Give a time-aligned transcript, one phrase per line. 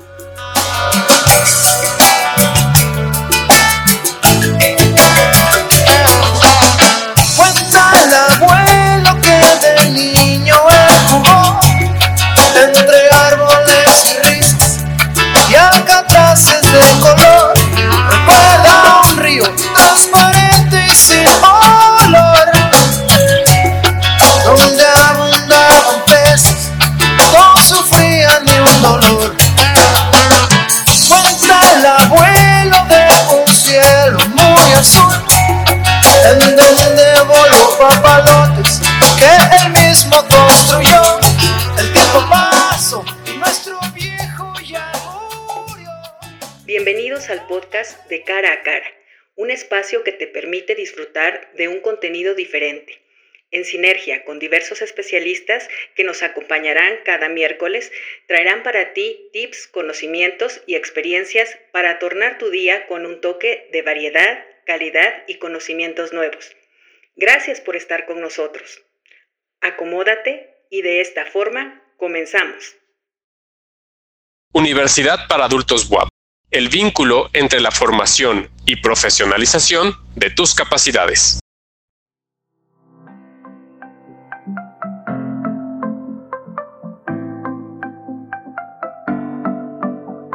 [0.00, 0.47] a
[48.48, 48.94] Cara a Cara,
[49.34, 52.98] un espacio que te permite disfrutar de un contenido diferente,
[53.50, 57.92] en sinergia con diversos especialistas que nos acompañarán cada miércoles,
[58.26, 63.82] traerán para ti tips, conocimientos y experiencias para tornar tu día con un toque de
[63.82, 66.56] variedad, calidad y conocimientos nuevos.
[67.16, 68.82] Gracias por estar con nosotros.
[69.60, 72.76] Acomódate y de esta forma comenzamos.
[74.54, 76.07] Universidad para Adultos WAP
[76.50, 81.40] el vínculo entre la formación y profesionalización de tus capacidades.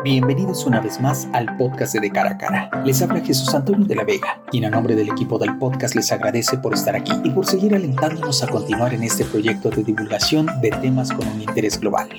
[0.04, 2.70] Bienvenidos una vez más al podcast de, de Cara a Cara.
[2.86, 6.12] Les habla Jesús Antonio de la Vega, quien a nombre del equipo del podcast les
[6.12, 10.48] agradece por estar aquí y por seguir alentándonos a continuar en este proyecto de divulgación
[10.62, 12.10] de temas con un interés global.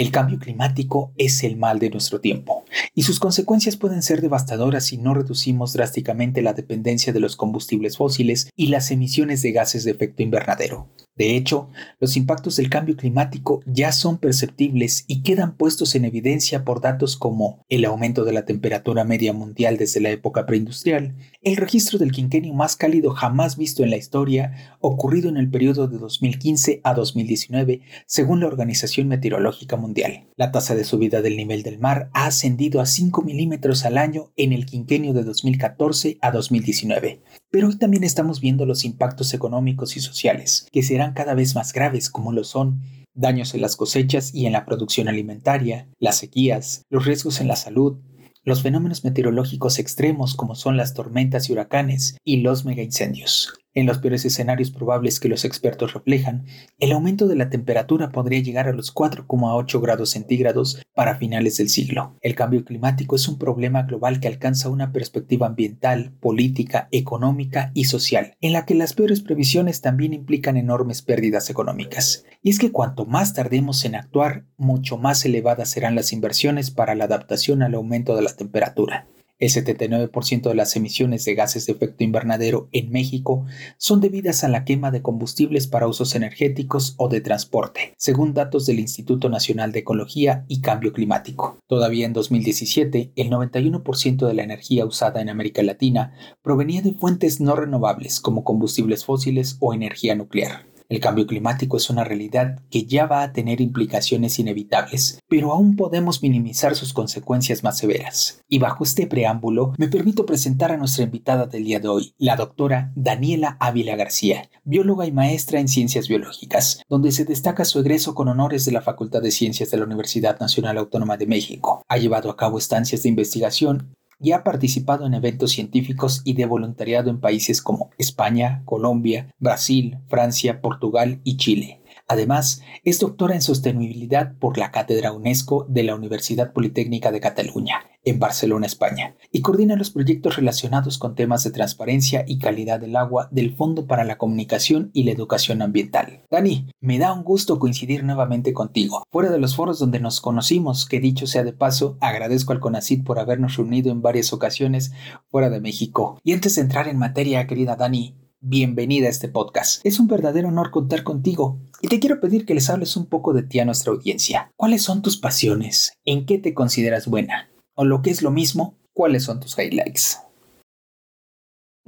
[0.00, 4.86] El cambio climático es el mal de nuestro tiempo y sus consecuencias pueden ser devastadoras
[4.86, 9.84] si no reducimos drásticamente la dependencia de los combustibles fósiles y las emisiones de gases
[9.84, 10.88] de efecto invernadero.
[11.20, 11.68] De hecho,
[11.98, 17.18] los impactos del cambio climático ya son perceptibles y quedan puestos en evidencia por datos
[17.18, 22.12] como el aumento de la temperatura media mundial desde la época preindustrial, el registro del
[22.12, 26.94] quinquenio más cálido jamás visto en la historia, ocurrido en el periodo de 2015 a
[26.94, 30.26] 2019, según la Organización Meteorológica Mundial.
[30.36, 34.32] La tasa de subida del nivel del mar ha ascendido a 5 milímetros al año
[34.36, 37.20] en el quinquenio de 2014 a 2019.
[37.50, 41.72] Pero hoy también estamos viendo los impactos económicos y sociales, que serán cada vez más
[41.72, 42.82] graves como lo son
[43.14, 47.56] daños en las cosechas y en la producción alimentaria, las sequías, los riesgos en la
[47.56, 47.98] salud,
[48.42, 53.59] los fenómenos meteorológicos extremos como son las tormentas y huracanes y los megaincendios.
[53.72, 56.44] En los peores escenarios probables que los expertos reflejan,
[56.80, 61.68] el aumento de la temperatura podría llegar a los 4,8 grados centígrados para finales del
[61.68, 62.16] siglo.
[62.20, 67.84] El cambio climático es un problema global que alcanza una perspectiva ambiental, política, económica y
[67.84, 72.24] social, en la que las peores previsiones también implican enormes pérdidas económicas.
[72.42, 76.96] Y es que cuanto más tardemos en actuar, mucho más elevadas serán las inversiones para
[76.96, 79.09] la adaptación al aumento de la temperatura.
[79.40, 83.46] El 79% de las emisiones de gases de efecto invernadero en México
[83.78, 88.66] son debidas a la quema de combustibles para usos energéticos o de transporte, según datos
[88.66, 91.58] del Instituto Nacional de Ecología y Cambio Climático.
[91.66, 96.12] Todavía en 2017, el 91% de la energía usada en América Latina
[96.42, 100.69] provenía de fuentes no renovables como combustibles fósiles o energía nuclear.
[100.90, 105.76] El cambio climático es una realidad que ya va a tener implicaciones inevitables, pero aún
[105.76, 108.42] podemos minimizar sus consecuencias más severas.
[108.48, 112.34] Y bajo este preámbulo, me permito presentar a nuestra invitada del día de hoy, la
[112.34, 118.16] doctora Daniela Ávila García, bióloga y maestra en ciencias biológicas, donde se destaca su egreso
[118.16, 121.84] con honores de la Facultad de Ciencias de la Universidad Nacional Autónoma de México.
[121.86, 126.46] Ha llevado a cabo estancias de investigación y ha participado en eventos científicos y de
[126.46, 131.79] voluntariado en países como España, Colombia, Brasil, Francia, Portugal y Chile.
[132.10, 137.84] Además, es doctora en sostenibilidad por la Cátedra UNESCO de la Universidad Politécnica de Cataluña
[138.02, 142.96] en Barcelona, España, y coordina los proyectos relacionados con temas de transparencia y calidad del
[142.96, 146.24] agua del Fondo para la Comunicación y la Educación Ambiental.
[146.32, 149.04] Dani, me da un gusto coincidir nuevamente contigo.
[149.12, 153.04] Fuera de los foros donde nos conocimos, que dicho sea de paso, agradezco al CONACID
[153.04, 154.90] por habernos reunido en varias ocasiones
[155.28, 156.18] fuera de México.
[156.24, 159.84] Y antes de entrar en materia, querida Dani, bienvenida a este podcast.
[159.84, 163.32] Es un verdadero honor contar contigo y te quiero pedir que les hables un poco
[163.32, 164.50] de ti a nuestra audiencia.
[164.56, 165.92] ¿Cuáles son tus pasiones?
[166.04, 167.50] ¿En qué te consideras buena?
[167.80, 170.20] o lo que es lo mismo, ¿cuáles son tus highlights?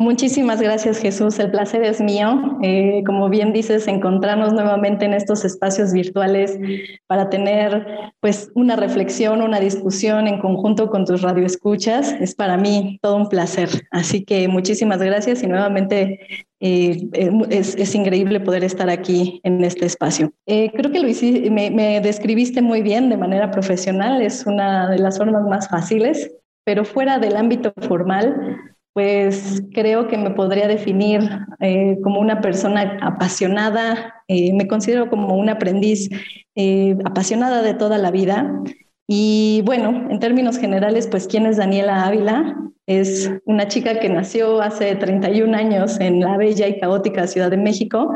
[0.02, 2.58] Muchísimas gracias Jesús, el placer es mío.
[2.60, 6.58] Eh, como bien dices, encontrarnos nuevamente en estos espacios virtuales
[7.06, 7.86] para tener
[8.18, 13.28] pues una reflexión, una discusión en conjunto con tus radioescuchas es para mí todo un
[13.28, 13.68] placer.
[13.92, 16.18] Así que muchísimas gracias y nuevamente
[16.58, 20.32] eh, eh, es, increíble poder estar aquí en este espacio.
[20.44, 25.18] creo que lo me, me describiste muy bien de manera profesional, es una de las
[25.18, 26.32] formas más fáciles,
[26.64, 31.20] pero fuera del ámbito formal pues creo que me podría definir
[31.60, 36.10] eh, como una persona apasionada, eh, me considero como un aprendiz
[36.54, 38.62] eh, apasionada de toda la vida.
[39.08, 42.56] Y bueno, en términos generales, pues ¿quién es Daniela Ávila?
[42.86, 47.56] Es una chica que nació hace 31 años en la bella y caótica Ciudad de
[47.56, 48.12] México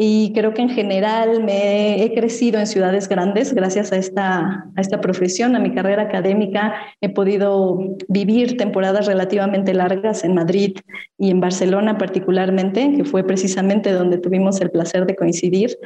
[0.00, 4.80] y creo que en general me he crecido en ciudades grandes gracias a esta, a
[4.80, 6.72] esta profesión, a mi carrera académica.
[7.00, 10.76] He podido vivir temporadas relativamente largas en Madrid
[11.18, 15.76] y en Barcelona particularmente, que fue precisamente donde tuvimos el placer de coincidir.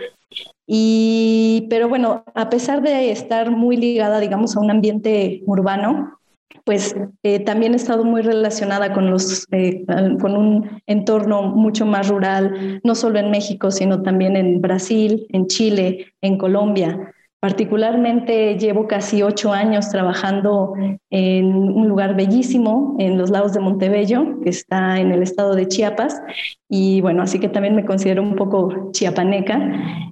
[0.66, 6.18] Y, pero bueno, a pesar de estar muy ligada, digamos, a un ambiente urbano,
[6.64, 9.84] pues eh, también he estado muy relacionada con, los, eh,
[10.20, 15.46] con un entorno mucho más rural, no solo en México, sino también en Brasil, en
[15.46, 17.12] Chile, en Colombia.
[17.42, 20.74] Particularmente llevo casi ocho años trabajando
[21.10, 25.66] en un lugar bellísimo, en los lagos de Montebello, que está en el estado de
[25.66, 26.22] Chiapas.
[26.68, 29.60] Y bueno, así que también me considero un poco chiapaneca.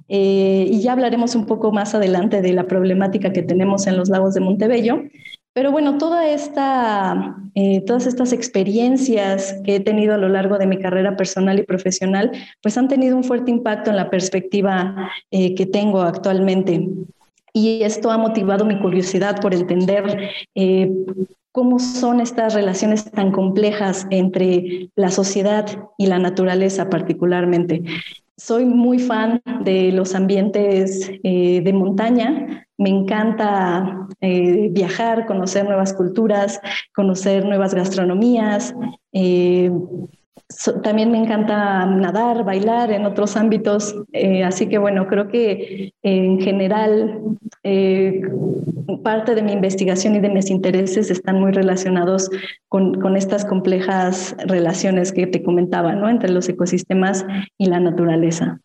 [0.09, 4.09] Eh, y ya hablaremos un poco más adelante de la problemática que tenemos en los
[4.09, 5.01] lagos de Montebello.
[5.53, 5.97] Pero bueno,
[7.55, 11.63] eh, todas estas experiencias que he tenido a lo largo de mi carrera personal y
[11.63, 12.31] profesional,
[12.61, 16.87] pues han tenido un fuerte impacto en la perspectiva eh, que tengo actualmente.
[17.53, 20.89] Y esto ha motivado mi curiosidad por entender eh,
[21.51, 25.65] cómo son estas relaciones tan complejas entre la sociedad
[25.97, 27.83] y la naturaleza particularmente.
[28.37, 36.59] Soy muy fan de los ambientes de montaña, me encanta eh, viajar, conocer nuevas culturas,
[36.95, 38.73] conocer nuevas gastronomías.
[39.13, 39.71] Eh,
[40.83, 43.95] también me encanta nadar, bailar en otros ámbitos.
[44.13, 47.21] Eh, así que bueno, creo que en general
[49.03, 52.29] parte de mi investigación y de mis intereses están muy relacionados
[52.67, 56.09] con, con estas complejas relaciones que te comentaba, ¿no?
[56.09, 57.25] Entre los ecosistemas
[57.57, 58.59] y la naturaleza.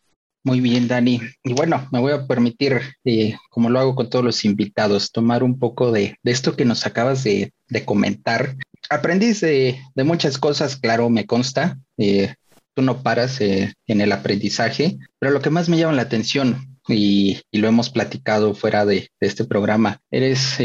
[0.47, 1.19] Muy bien, Dani.
[1.43, 5.43] Y bueno, me voy a permitir, eh, como lo hago con todos los invitados, tomar
[5.43, 7.51] un poco de, esto que nos acabas de,
[7.83, 8.55] comentar.
[8.89, 11.77] Aprendí de, muchas cosas, claro, me consta.
[11.97, 12.33] Eh,
[12.73, 16.77] tú no paras eh, en el aprendizaje, pero lo que más me llama la atención,
[16.87, 20.57] y, lo hemos platicado fuera de, este programa, eres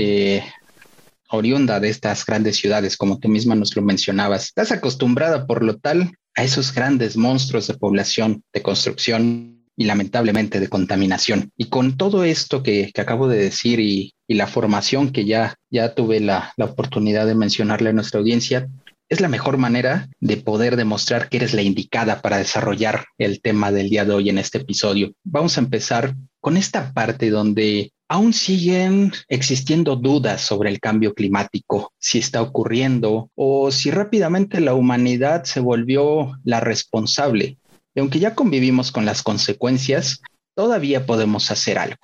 [1.30, 4.44] oriunda de estas grandes ciudades, como tú misma nos lo mencionabas.
[4.44, 10.60] Estás acostumbrada, por lo tal, a esos grandes monstruos de población, de construcción, y lamentablemente
[10.60, 11.50] de contaminación.
[11.56, 16.20] Y con todo esto que, acabo de decir y, la formación que ya, ya tuve
[16.20, 18.68] la, la oportunidad de mencionarle a nuestra audiencia,
[19.08, 23.70] es la mejor manera de poder demostrar que eres la indicada para desarrollar el tema
[23.70, 25.12] del día de hoy en este episodio.
[25.22, 31.92] Vamos a empezar con esta parte donde aún siguen existiendo dudas sobre el cambio climático,
[31.98, 37.58] si está ocurriendo o si rápidamente la humanidad se volvió la responsable
[37.94, 40.22] y aunque ya convivimos con las consecuencias,
[40.54, 41.96] todavía podemos hacer algo.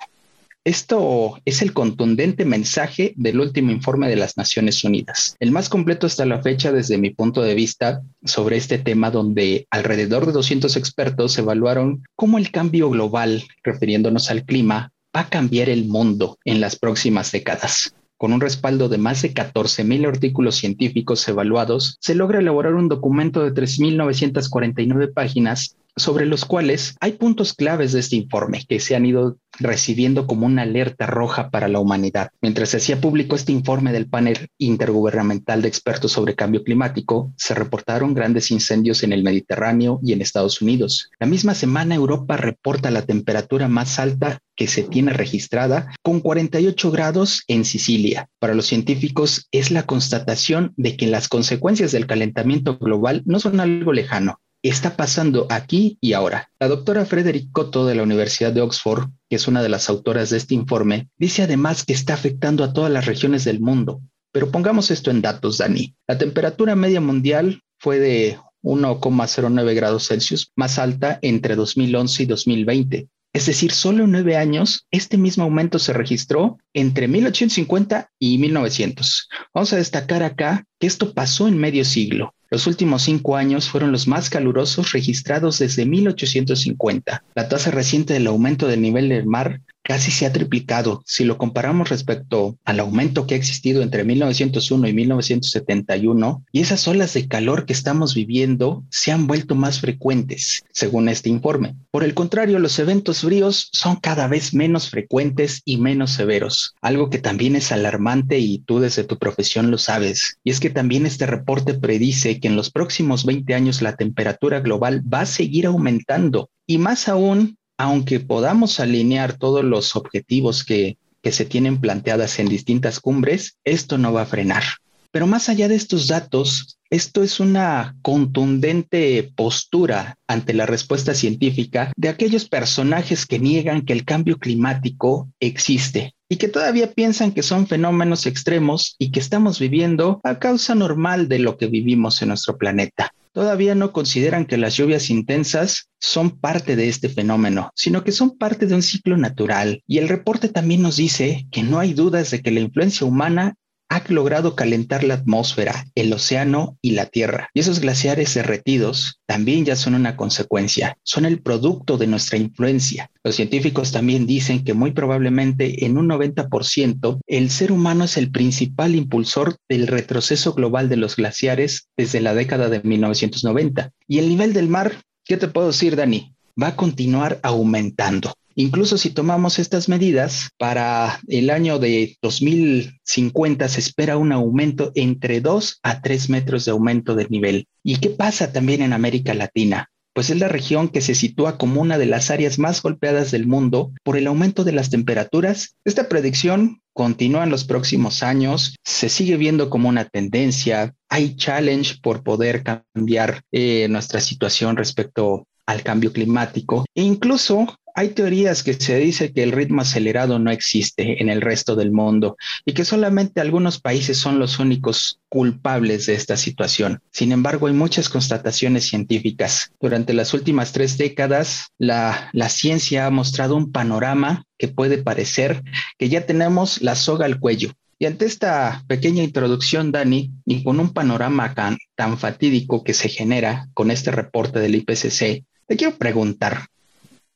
[0.69, 6.05] Esto es el contundente mensaje del último informe de las Naciones Unidas, el más completo
[6.05, 10.75] hasta la fecha desde mi punto de vista sobre este tema, donde alrededor de 200
[10.75, 16.61] expertos evaluaron cómo el cambio global, refiriéndonos al clima, va a cambiar el mundo en
[16.61, 17.95] las próximas décadas.
[18.17, 23.43] Con un respaldo de más de 14.000 artículos científicos evaluados, se logra elaborar un documento
[23.43, 29.05] de 3.949 páginas sobre los cuales hay puntos claves de este informe que se han
[29.05, 32.29] ido recibiendo como una alerta roja para la humanidad.
[32.41, 37.53] Mientras se hacía público este informe del panel intergubernamental de expertos sobre cambio climático, se
[37.53, 41.09] reportaron grandes incendios en el Mediterráneo y en Estados Unidos.
[41.19, 46.91] La misma semana Europa reporta la temperatura más alta que se tiene registrada con 48
[46.91, 48.27] grados en Sicilia.
[48.39, 53.59] Para los científicos es la constatación de que las consecuencias del calentamiento global no son
[53.59, 56.51] algo lejano, está pasando aquí y ahora.
[56.59, 60.29] La doctora Frederick Cotto de la Universidad de Oxford, que es una de las autoras
[60.29, 64.01] de este informe, dice además que está afectando a todas las regiones del mundo.
[64.31, 65.95] Pero pongamos esto en datos, Dani.
[66.07, 73.09] La temperatura media mundial fue de 1,09 grados Celsius, más alta entre 2011 y 2020.
[73.31, 79.29] Es decir, solo en nueve años, este mismo aumento se registró entre 1850 y 1900.
[79.53, 83.91] Vamos a destacar acá que esto pasó en medio siglo Los últimos cinco años fueron
[83.91, 87.23] los más calurosos registrados desde 1850.
[87.35, 91.01] La tasa reciente del aumento del nivel del mar casi se ha triplicado.
[91.03, 96.87] Si lo comparamos respecto al aumento que ha existido entre 1901 y 1971, y esas
[96.87, 101.75] olas de calor que estamos viviendo se han vuelto más frecuentes, según este informe.
[101.89, 107.09] Por el contrario, los eventos fríos son cada vez menos frecuentes y menos severos, algo
[107.09, 110.37] que también es alarmante y tú desde tu profesión lo sabes.
[110.43, 114.59] Y es que también este reporte predice que en los próximos 20 años la temperatura
[114.59, 120.97] global va a seguir aumentando y más aún aunque podamos alinear todos los objetivos que,
[121.23, 124.63] se tienen planteadas en distintas cumbres, esto no va a frenar.
[125.11, 131.93] Pero más allá de estos datos, esto es una contundente postura ante la respuesta científica
[131.95, 137.43] de aquellos personajes que niegan que el cambio climático existe y que todavía piensan que
[137.43, 142.29] son fenómenos extremos y que estamos viviendo a causa normal de lo que vivimos en
[142.29, 148.03] nuestro planeta todavía no consideran que las lluvias intensas son parte de este fenómeno, sino
[148.03, 149.83] que son parte de un ciclo natural.
[149.87, 153.55] Y el reporte también nos dice que no hay dudas de que la influencia humana
[153.89, 157.49] ha logrado calentar la atmósfera, el océano y la tierra.
[157.53, 163.09] Y esos glaciares derretidos también ya son una consecuencia, son el producto de nuestra influencia.
[163.23, 168.31] Los científicos también dicen que muy probablemente en un 90% el ser humano es el
[168.31, 173.91] principal impulsor del retroceso global de los glaciares desde la década de 1990.
[174.07, 176.33] Y el nivel del mar, ¿qué te puedo decir, Dani?
[176.61, 178.33] Va a continuar aumentando.
[178.59, 185.39] Incluso si tomamos estas medidas, para el año de 2050 se espera un aumento entre
[185.39, 187.67] 2 a 3 metros de aumento del nivel.
[187.83, 189.87] ¿Y qué pasa también en América Latina?
[190.13, 193.47] Pues es la región que se sitúa como una de las áreas más golpeadas del
[193.47, 195.75] mundo por el aumento de las temperaturas.
[195.85, 201.99] Esta predicción continúa en los próximos años, se sigue viendo como una tendencia, hay challenge
[202.03, 208.73] por poder cambiar eh, nuestra situación respecto al cambio climático e incluso hay teorías que
[208.73, 212.85] se dice que el ritmo acelerado no existe en el resto del mundo y que
[212.85, 217.01] solamente algunos países son los únicos culpables de esta situación.
[217.11, 219.71] Sin embargo, hay muchas constataciones científicas.
[219.79, 225.63] Durante las últimas tres décadas, la, ciencia ha mostrado un panorama que puede parecer
[225.97, 227.71] que ya tenemos la soga al cuello.
[227.99, 233.09] Y ante esta pequeña introducción, Dani, y con un panorama tan, tan fatídico que se
[233.09, 236.69] genera con este reporte del IPCC, te quiero preguntar,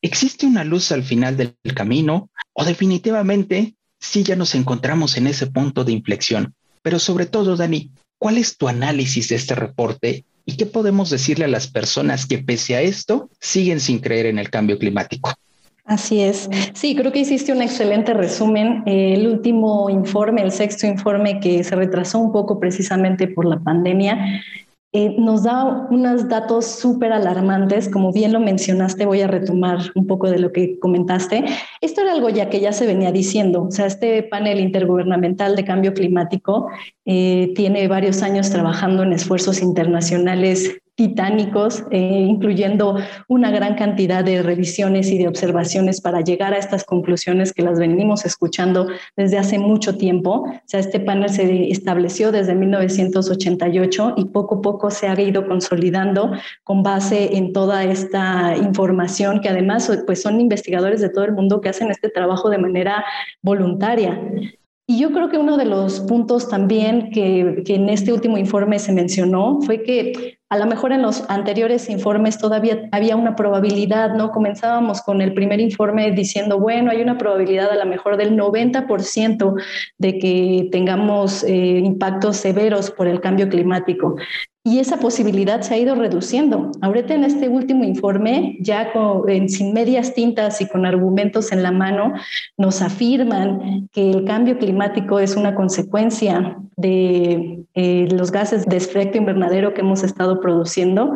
[0.04, 5.48] ¿Existe una luz al final del camino o definitivamente sí ya nos encontramos en ese
[5.48, 6.54] punto de inflexión?
[6.82, 11.46] Pero sobre todo, Dani, ¿cuál es tu análisis de este reporte y qué podemos decirle
[11.46, 15.32] a las personas que pese a esto siguen sin creer en el cambio climático?
[15.86, 16.50] Así es.
[16.74, 18.84] Sí, creo que hiciste un excelente resumen.
[18.86, 24.44] El último informe, el sexto informe que se retrasó un poco precisamente por la pandemia,
[24.96, 30.06] eh, nos da unos datos súper alarmantes, como bien lo mencionaste, voy a retomar un
[30.06, 31.46] poco de lo que comentaste.
[31.82, 35.66] Esto era algo ya que ya se venía diciendo, o sea, este panel intergubernamental de
[35.66, 36.70] cambio climático
[37.06, 42.98] eh, tiene varios años trabajando en esfuerzos internacionales titánicos, eh, incluyendo
[43.28, 47.80] una gran cantidad de revisiones y de observaciones para llegar a estas conclusiones que las
[47.80, 50.44] venimos escuchando desde hace mucho tiempo.
[50.44, 55.48] O sea, este panel se estableció desde 1988 y poco a poco se ha ido
[55.48, 56.32] consolidando
[56.64, 61.62] con base en toda esta información que además pues son investigadores de todo el mundo
[61.62, 63.04] que hacen este trabajo de manera
[63.42, 64.20] voluntaria.
[64.86, 68.80] Y yo creo que uno de los puntos también que, que, en este último informe
[68.80, 74.14] se mencionó fue que a lo mejor en los anteriores informes todavía había una probabilidad,
[74.14, 74.32] ¿no?
[74.32, 79.56] Comenzábamos con el primer informe diciendo, bueno, hay una probabilidad a lo mejor del 90%
[79.98, 84.16] de que tengamos eh, impactos severos por el cambio climático.
[84.66, 86.72] Y esa posibilidad se ha ido reduciendo.
[86.80, 88.94] Ahorita en este último informe, ya
[89.48, 92.14] sin medias tintas y con argumentos en la mano,
[92.58, 99.18] nos afirman que el cambio climático es una consecuencia de eh, los gases de efecto
[99.18, 101.16] invernadero que hemos estado produciendo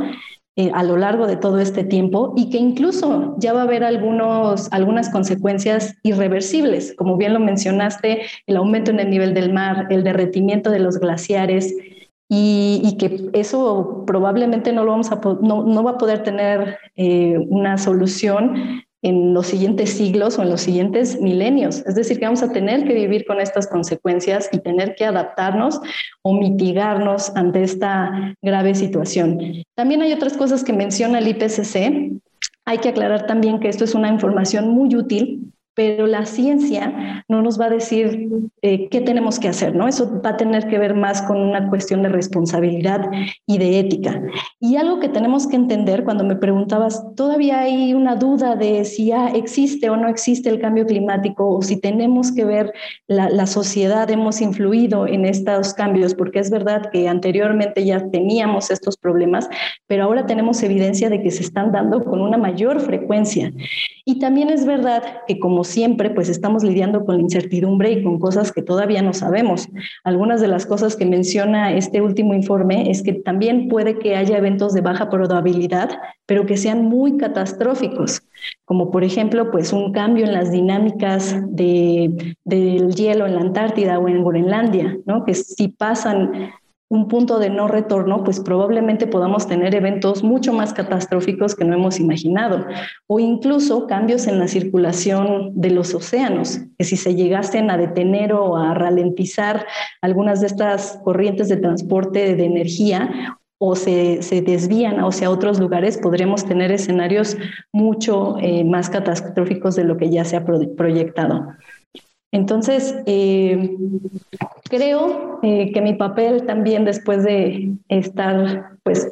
[0.59, 3.83] eh, a lo largo de todo este tiempo y que incluso ya va a haber
[3.83, 9.85] algunos, algunas consecuencias irreversibles, como bien lo mencionaste, el aumento en el nivel del mar,
[9.91, 11.75] el derretimiento de los glaciares,
[12.29, 17.37] y, que eso probablemente no, lo vamos a, no, no va a poder tener eh,
[17.49, 21.83] una solución en los siguientes siglos o en los siguientes milenios.
[21.85, 25.79] Es decir, que vamos a tener que vivir con estas consecuencias y tener que adaptarnos
[26.23, 29.63] o mitigarnos ante esta grave situación.
[29.75, 32.19] También hay otras cosas que menciona el IPCC.
[32.65, 37.43] Hay que aclarar también que esto es una información muy útil pero la ciencia no
[37.43, 38.29] nos va a decir
[38.63, 39.87] eh, qué tenemos que hacer, ¿no?
[39.87, 43.05] Eso va a tener que ver más con una cuestión de responsabilidad
[43.45, 44.19] y de ética.
[44.59, 49.05] Y algo que tenemos que entender cuando me preguntabas, todavía hay una duda de si
[49.05, 52.73] ya existe o no existe el cambio climático o si tenemos que ver
[53.05, 58.71] la, la sociedad, hemos influido en estos cambios, porque es verdad que anteriormente ya teníamos
[58.71, 59.47] estos problemas,
[59.85, 63.53] pero ahora tenemos evidencia de que se están dando con una mayor frecuencia.
[64.05, 68.19] Y también es verdad que como siempre, pues estamos lidiando con la incertidumbre y con
[68.19, 69.67] cosas que todavía no sabemos.
[70.03, 74.37] Algunas de las cosas que menciona este último informe es que también puede que haya
[74.37, 75.89] eventos de baja probabilidad,
[76.25, 78.23] pero que sean muy catastróficos,
[78.65, 83.99] como por ejemplo, pues un cambio en las dinámicas de, del hielo en la Antártida
[83.99, 85.23] o en Groenlandia, ¿no?
[85.25, 86.51] Que si pasan
[86.89, 91.75] un punto de no retorno, pues probablemente podamos tener eventos mucho más catastróficos que no
[91.75, 92.65] hemos imaginado,
[93.07, 98.31] o incluso cambios en la circulación de los océanos, que si se llegasen a detener
[98.33, 99.65] o a ralentizar
[100.01, 106.45] algunas de estas corrientes de transporte de energía, o se, desvían hacia otros lugares, podremos
[106.45, 107.37] tener escenarios
[107.71, 111.47] mucho eh, más catastróficos de lo que ya se ha proyectado.
[112.31, 113.75] Entonces, eh,
[114.69, 119.11] creo eh, que mi papel también después de estar, pues,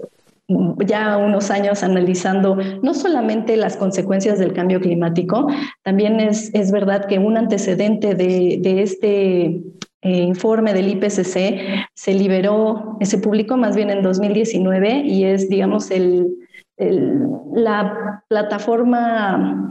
[0.85, 5.47] ya unos años analizando no solamente las consecuencias del cambio climático,
[5.81, 9.45] también es, es verdad que un antecedente de, de este
[10.01, 15.89] eh, informe del IPCC se liberó, se publicó más bien en 2019 y es, digamos,
[15.89, 16.27] el,
[16.77, 19.69] la plataforma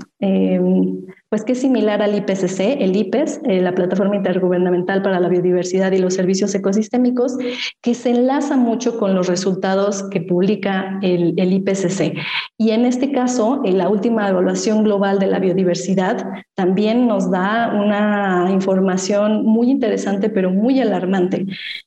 [1.35, 5.91] pues que es similar al IPCC, el IPES, eh, la Plataforma Intergubernamental para la Biodiversidad
[5.91, 7.37] y los Servicios Ecosistémicos,
[7.83, 12.15] que se enlaza mucho con los resultados que publica el, el IPCC.
[12.57, 17.73] Y en este caso, en la última evaluación global de la biodiversidad también nos da
[17.75, 21.47] una información muy interesante, pero muy alarmante.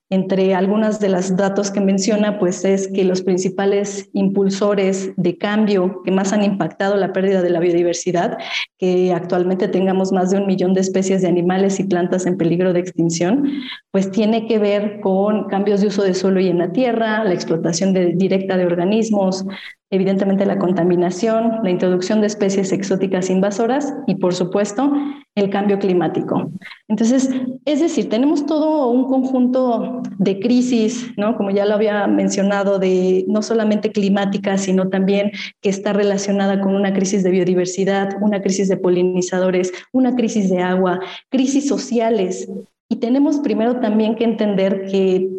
[0.10, 6.02] Entre algunas de los datos que menciona, pues es que los principales impulsores de cambio
[6.04, 8.38] que más han impactado la pérdida de la biodiversidad,
[8.78, 12.72] que actualmente tengamos más de un millón de especies de animales y plantas en peligro
[12.74, 13.50] de extinción,
[13.92, 17.34] pues tiene que ver con cambios de uso de suelo y en la tierra, la
[17.34, 19.46] explotación directa de organismos,
[19.90, 24.92] evidentemente la contaminación, la introducción de especies exóticas invasoras y, por supuesto,
[25.36, 26.52] el cambio climático.
[26.88, 27.30] Entonces,
[27.66, 31.38] es decir, tenemos todo un conjunto de crisis, ¿no?
[31.38, 36.76] Como ya lo había mencionado, de no solamente climática, sino también que está relacionada con
[36.76, 42.50] una crisis de biodiversidad, una crisis de polinizadores, una crisis de agua, crisis sociales.
[42.90, 45.30] Y tenemos primero también que entender que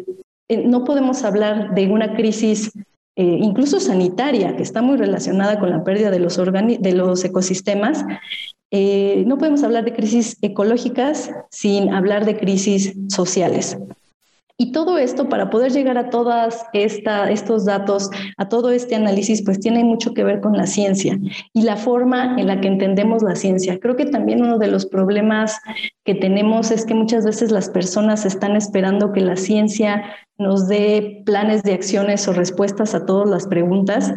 [0.49, 2.71] eh, no podemos hablar de una crisis
[3.19, 8.05] eh, incluso sanitaria, que está muy relacionada con la pérdida de los, de los ecosistemas.
[8.71, 13.77] Eh, no podemos hablar de crisis ecológicas sin hablar de crisis sociales.
[14.57, 19.59] Y todo esto, para poder llegar a todos estos datos, a todo este análisis, pues
[19.59, 21.19] tiene mucho que ver con la ciencia
[21.53, 23.79] y la forma en la que entendemos la ciencia.
[23.79, 25.59] Creo que también uno de los problemas
[26.05, 30.03] que tenemos es que muchas veces las personas están esperando que la ciencia
[30.39, 34.13] nos dé planes de acciones o respuestas a todas las preguntas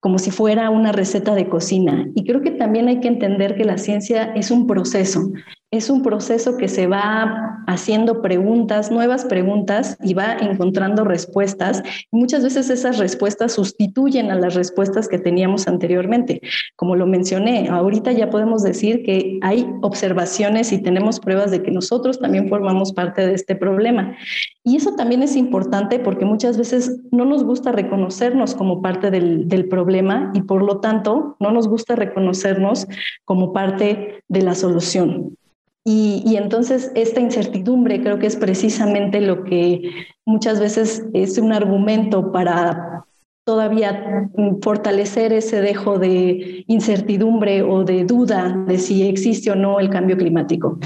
[0.00, 2.06] como si fuera una receta de cocina.
[2.14, 5.30] Y creo que también hay que entender que la ciencia es un proceso
[5.76, 11.82] es un proceso que se va haciendo preguntas, nuevas preguntas y va encontrando respuestas.
[12.12, 16.40] muchas veces esas respuestas sustituyen a las respuestas que teníamos anteriormente.
[16.76, 21.70] Como lo mencioné, ahorita ya podemos decir que hay observaciones y tenemos pruebas de que
[21.70, 24.16] nosotros también formamos parte de este problema.
[24.62, 29.48] Y eso también es importante porque muchas veces no nos gusta reconocernos como parte del,
[29.48, 32.86] del problema y por lo tanto no nos gusta reconocernos
[33.24, 35.36] como parte de la solución.
[35.86, 39.82] Y, entonces esta incertidumbre creo que es precisamente lo que
[40.24, 43.04] muchas veces es un argumento para
[43.44, 44.30] todavía
[44.62, 50.16] fortalecer ese dejo de incertidumbre o de duda de si existe o no el cambio
[50.16, 50.78] climático.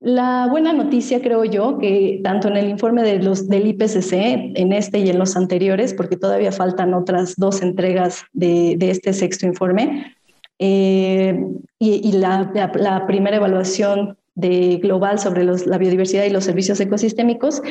[0.00, 4.12] La buena noticia, creo yo, que tanto en el informe de los, del IPCC,
[4.54, 9.46] en este y en los anteriores, porque todavía faltan otras dos entregas de, este sexto
[9.46, 10.15] informe,
[10.58, 11.38] eh,
[11.78, 17.62] y, la, primera evaluación de global sobre la biodiversidad y los servicios ecosistémicos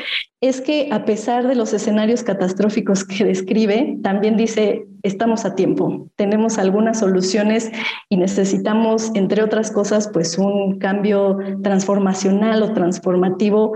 [0.42, 6.08] es que a pesar de los escenarios catastróficos que describe, también dice, estamos a tiempo,
[6.16, 7.72] tenemos algunas soluciones
[8.10, 13.74] y necesitamos, entre otras cosas, pues un cambio transformacional o transformativo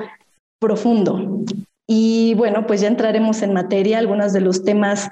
[0.60, 1.44] profundo.
[1.88, 5.10] Y bueno, pues ya entraremos en materia, algunos de los temas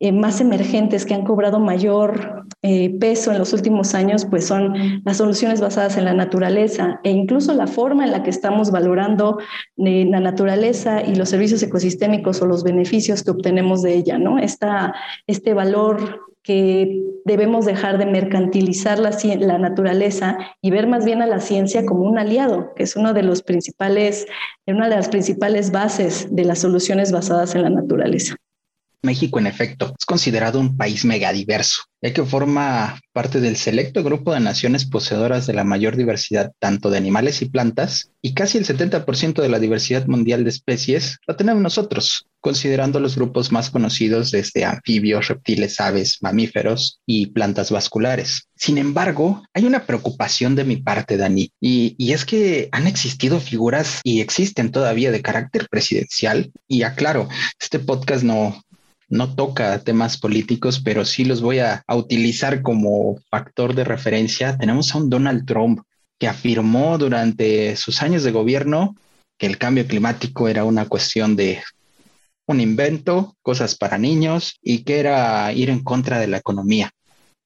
[0.00, 5.02] eh, más emergentes que han cobrado mayor eh, peso en los últimos años, pues son
[5.04, 9.38] las soluciones basadas en la naturaleza e incluso la forma en la que estamos valorando
[9.76, 14.38] eh, la naturaleza y los servicios ecosistémicos o los beneficios que obtenemos de ella, ¿no?
[14.38, 14.94] Esta,
[15.26, 21.26] este valor que debemos dejar de mercantilizar la, la, naturaleza y ver más bien a
[21.26, 24.26] la ciencia como un aliado, que es uno de los principales,
[24.66, 28.36] una de las principales bases de las soluciones basadas en la naturaleza.
[29.04, 34.32] México, en efecto, es considerado un país megadiverso, ya que forma parte del selecto grupo
[34.32, 38.66] de naciones poseedoras de la mayor diversidad tanto de animales y plantas, y casi el
[38.66, 44.30] 70% de la diversidad mundial de especies la tenemos nosotros, considerando los grupos más conocidos
[44.30, 48.48] desde anfibios, reptiles, aves, mamíferos y plantas vasculares.
[48.56, 53.40] Sin embargo, hay una preocupación de mi parte, Dani, y, y es que han existido
[53.40, 57.28] figuras y existen todavía de carácter presidencial, y aclaro,
[57.60, 58.60] este podcast no,
[59.14, 64.58] no toca temas políticos, pero sí los voy a, utilizar como factor de referencia.
[64.58, 65.80] Tenemos a un Donald Trump
[66.18, 68.96] que afirmó durante sus años de gobierno
[69.38, 71.62] que el cambio climático era una cuestión de
[72.46, 76.90] un invento, cosas para niños y que era ir en contra de la economía.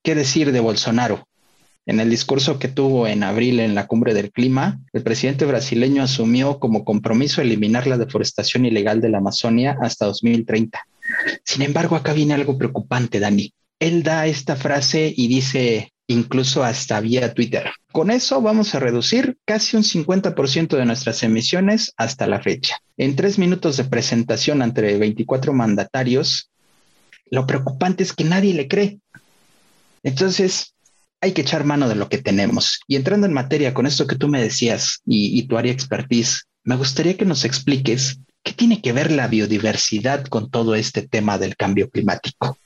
[0.02, 1.28] ¿Qué decir de Bolsonaro?
[1.84, 6.02] En el discurso que tuvo en abril en la cumbre del clima, el presidente brasileño
[6.02, 10.82] asumió como compromiso eliminar la deforestación ilegal de la Amazonia hasta 2030.
[11.44, 13.52] Sin embargo, acá viene algo preocupante, Dani.
[13.80, 17.70] Él da esta frase y dice, incluso hasta vía Twitter.
[17.92, 22.78] Con eso vamos a reducir casi un 50% de nuestras emisiones hasta la fecha.
[22.96, 26.50] En tres minutos de presentación entre 24 mandatarios,
[27.30, 28.98] lo preocupante es que nadie le cree.
[30.02, 30.74] Entonces,
[31.20, 32.80] hay que echar mano de lo que tenemos.
[32.86, 36.76] Y entrando en materia con esto que tú me decías y, tu área expertise, me
[36.76, 41.56] gustaría que nos expliques ¿Qué tiene que ver la biodiversidad con todo este tema del
[41.56, 42.56] cambio climático?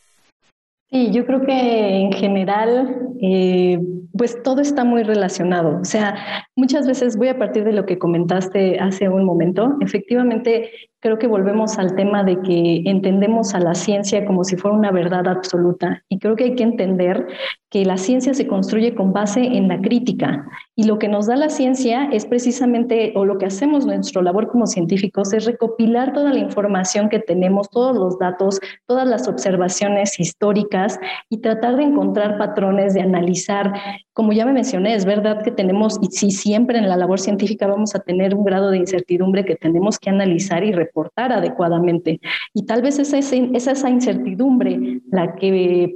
[0.93, 3.81] Sí, yo creo que en general, eh,
[4.13, 5.81] pues todo está muy relacionado.
[5.81, 9.79] O sea, muchas veces voy a partir de lo que comentaste hace un momento.
[9.81, 10.71] Efectivamente,
[11.03, 14.93] creo que volvemos al tema de que entendemos a la ciencia como si fuera una
[14.93, 16.05] verdad absoluta.
[16.09, 17.27] Y creo que hay que entender
[17.71, 20.47] que la ciencia se construye con base en la crítica.
[20.77, 24.49] Y lo que nos da la ciencia es precisamente, o lo que hacemos nuestra labor
[24.49, 30.21] como científicos, es recopilar toda la información que tenemos, todos los datos, todas las observaciones
[30.21, 33.73] históricas y tratar de encontrar patrones, de analizar.
[34.13, 37.67] Como ya me mencioné, es verdad que tenemos, y si siempre en la labor científica
[37.67, 42.21] vamos a tener un grado de incertidumbre que tenemos que analizar y reportar adecuadamente.
[42.55, 45.95] Y tal vez es esa, incertidumbre la que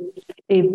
[0.49, 0.71] eh,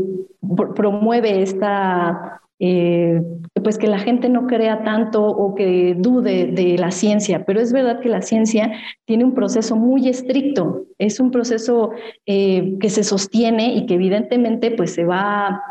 [0.76, 3.20] promueve esta eh,
[3.64, 7.74] pues que la gente no crea tanto o que dude de la ciencia, pero es
[7.74, 8.72] verdad que la ciencia
[9.06, 11.90] tiene un proceso muy estricto, es un proceso
[12.28, 15.64] eh, que se sostiene y que evidentemente pues se va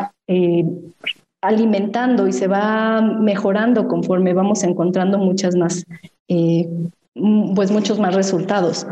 [1.43, 5.85] alimentando y se va mejorando conforme vamos encontrando muchas más
[7.15, 8.87] pues muchos más resultados.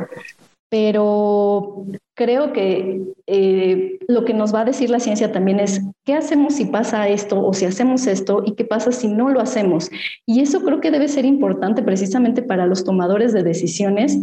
[0.70, 6.14] Pero creo que eh, lo que nos va a decir la ciencia también es qué
[6.14, 9.90] hacemos si pasa esto o si hacemos esto y qué pasa si no lo hacemos.
[10.26, 14.18] Y eso creo que debe ser importante precisamente para los tomadores de decisiones,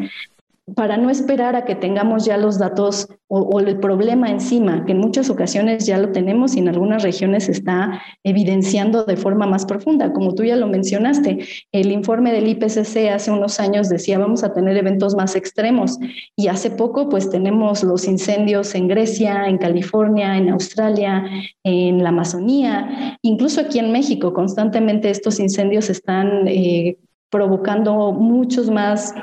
[0.73, 4.99] para no esperar a que tengamos ya los datos o, el problema encima, que en
[4.99, 9.65] muchas ocasiones ya lo tenemos y en algunas regiones se está evidenciando de forma más
[9.65, 10.11] profunda.
[10.11, 14.53] Como tú ya lo mencionaste, el informe del IPCC hace unos años decía vamos a
[14.53, 15.99] tener eventos más extremos
[16.35, 21.23] y hace poco pues tenemos los incendios en Grecia, en California, en Australia,
[21.63, 26.97] en la Amazonía, incluso aquí en México constantemente estos incendios están eh,
[27.29, 29.13] provocando muchos más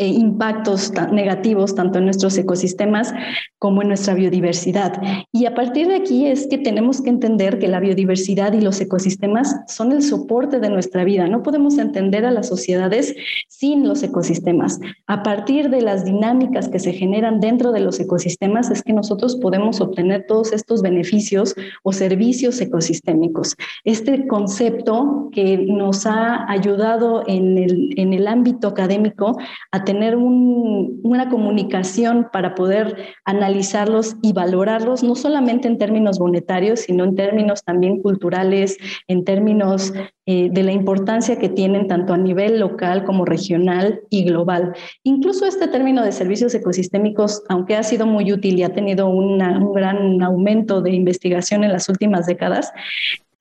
[0.00, 3.12] eh, impactos negativos tanto en nuestros ecosistemas
[3.58, 4.94] como en nuestra biodiversidad.
[5.30, 8.80] Y a partir de aquí es que tenemos que entender que la biodiversidad y los
[8.80, 11.28] ecosistemas son el soporte de nuestra vida.
[11.28, 13.14] No podemos entender a las sociedades
[13.46, 14.80] sin los ecosistemas.
[15.06, 19.36] A partir de las dinámicas que se generan dentro de los ecosistemas es que nosotros
[19.36, 23.54] podemos obtener todos estos beneficios o servicios ecosistémicos.
[23.84, 29.36] Este concepto que nos ha ayudado en el, en el ámbito académico
[29.72, 37.02] a tener una comunicación para poder analizarlos y valorarlos, no solamente en términos monetarios, sino
[37.02, 39.92] en términos también culturales, en términos
[40.26, 44.76] eh, de la importancia que tienen tanto a nivel local como regional y global.
[45.02, 49.38] Incluso este término de servicios ecosistémicos, aunque ha sido muy útil y ha tenido un
[49.74, 52.72] gran aumento de investigación en las últimas décadas,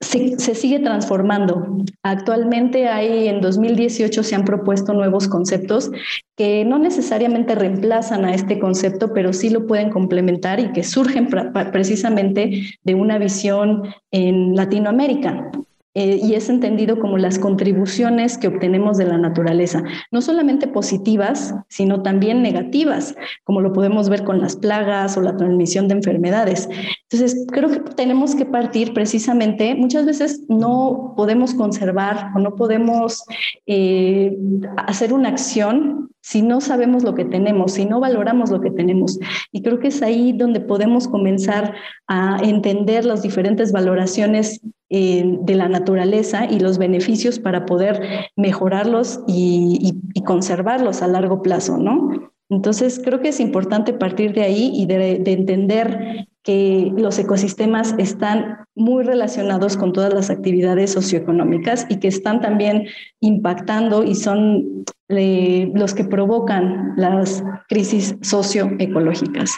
[0.01, 1.83] se, sigue transformando.
[2.03, 5.91] Actualmente hay, en 2018 se han propuesto nuevos conceptos
[6.37, 11.27] que no necesariamente reemplazan a este concepto, pero sí lo pueden complementar y que surgen
[11.71, 15.51] precisamente de una visión en Latinoamérica.
[15.95, 21.55] Eh, y es entendido como las contribuciones que obtenemos de la naturaleza, no solamente positivas,
[21.67, 26.69] sino también negativas, como lo podemos ver con las plagas o la transmisión de enfermedades.
[27.09, 33.23] Entonces, creo que tenemos que partir precisamente, muchas veces no podemos conservar o no podemos
[33.65, 34.37] eh,
[34.85, 39.17] hacer una acción si no sabemos lo que tenemos, si no valoramos lo que tenemos.
[39.51, 41.73] Y creo que es ahí donde podemos comenzar
[42.07, 49.19] a entender las diferentes valoraciones eh, de la naturaleza y los beneficios para poder mejorarlos
[49.27, 49.93] y,
[50.25, 52.31] conservarlos a largo plazo, ¿no?
[52.49, 58.65] Entonces, creo que es importante partir de ahí y de, entender que los ecosistemas están
[58.73, 62.87] muy relacionados con todas las actividades socioeconómicas y que están también
[63.19, 69.51] impactando y son eh, los que provocan las crisis socioecológicas.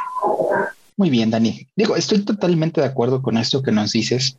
[0.98, 1.68] Muy bien, Dani.
[1.76, 4.38] Digo, estoy totalmente de acuerdo con esto que nos dices.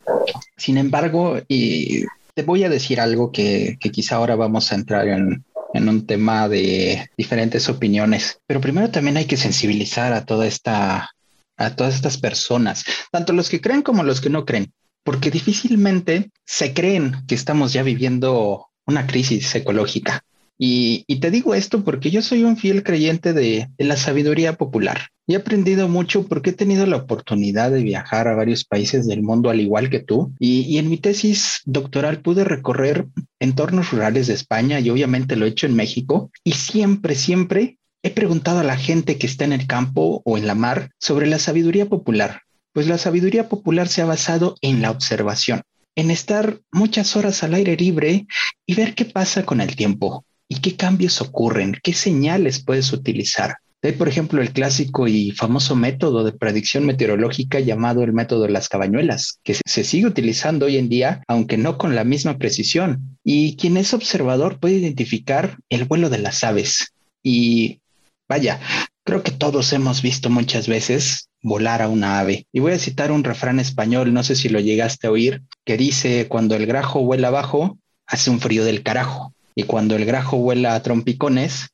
[0.56, 5.44] Sin embargo, y te voy a decir algo que, quizá ahora vamos a entrar en,
[5.74, 8.38] en un tema de diferentes opiniones.
[8.46, 11.10] Pero primero también hay que sensibilizar a toda esta,
[11.56, 14.72] a todas estas personas, tanto los que creen como los que no creen,
[15.04, 20.24] porque difícilmente se creen que estamos ya viviendo una crisis ecológica.
[20.58, 25.08] Y, te digo esto porque yo soy un fiel creyente de, la sabiduría popular.
[25.26, 29.50] He aprendido mucho porque he tenido la oportunidad de viajar a varios países del mundo
[29.50, 30.32] al igual que tú.
[30.38, 33.06] Y, en mi tesis doctoral pude recorrer
[33.40, 36.30] entornos rurales de España y obviamente lo he hecho en México.
[36.44, 40.46] Y siempre, siempre he preguntado a la gente que está en el campo o en
[40.46, 42.42] la mar sobre la sabiduría popular.
[42.72, 45.62] Pues la sabiduría popular se ha basado en la observación,
[45.94, 48.26] en estar muchas horas al aire libre
[48.64, 51.78] y ver qué pasa con el tiempo ¿Y qué cambios ocurren?
[51.82, 53.56] ¿Qué señales puedes utilizar?
[53.82, 58.50] Hay, por ejemplo, el clásico y famoso método de predicción meteorológica llamado el método de
[58.50, 63.16] las cabañuelas, que se sigue utilizando hoy en día, aunque no con la misma precisión.
[63.24, 66.92] Y quien es observador puede identificar el vuelo de las aves.
[67.22, 67.80] Y
[68.28, 68.60] vaya,
[69.04, 72.46] creo que todos hemos visto muchas veces volar a una ave.
[72.52, 75.78] Y voy a citar un refrán español, no sé si lo llegaste a oír, que
[75.78, 79.32] dice, cuando el grajo vuela abajo, hace un frío del carajo.
[79.54, 81.68] Y cuando el grajo vuela a trompicones,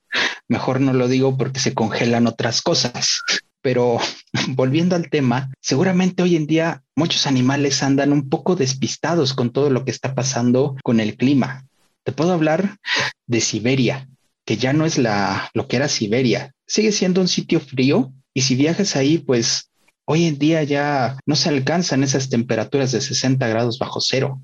[0.48, 3.22] mejor no lo digo porque se congelan otras cosas.
[3.60, 3.98] Pero
[4.48, 9.70] volviendo al tema, seguramente hoy en día muchos animales andan un poco despistados con todo
[9.70, 11.66] lo que está pasando con el clima.
[12.04, 12.78] Te puedo hablar
[13.26, 14.08] de Siberia,
[14.44, 16.52] que ya no es la lo que era Siberia.
[16.66, 19.70] Sigue siendo un sitio frío y si viajas ahí, pues
[20.06, 24.40] hoy en día ya no se alcanzan esas temperaturas de 60 grados bajo cero.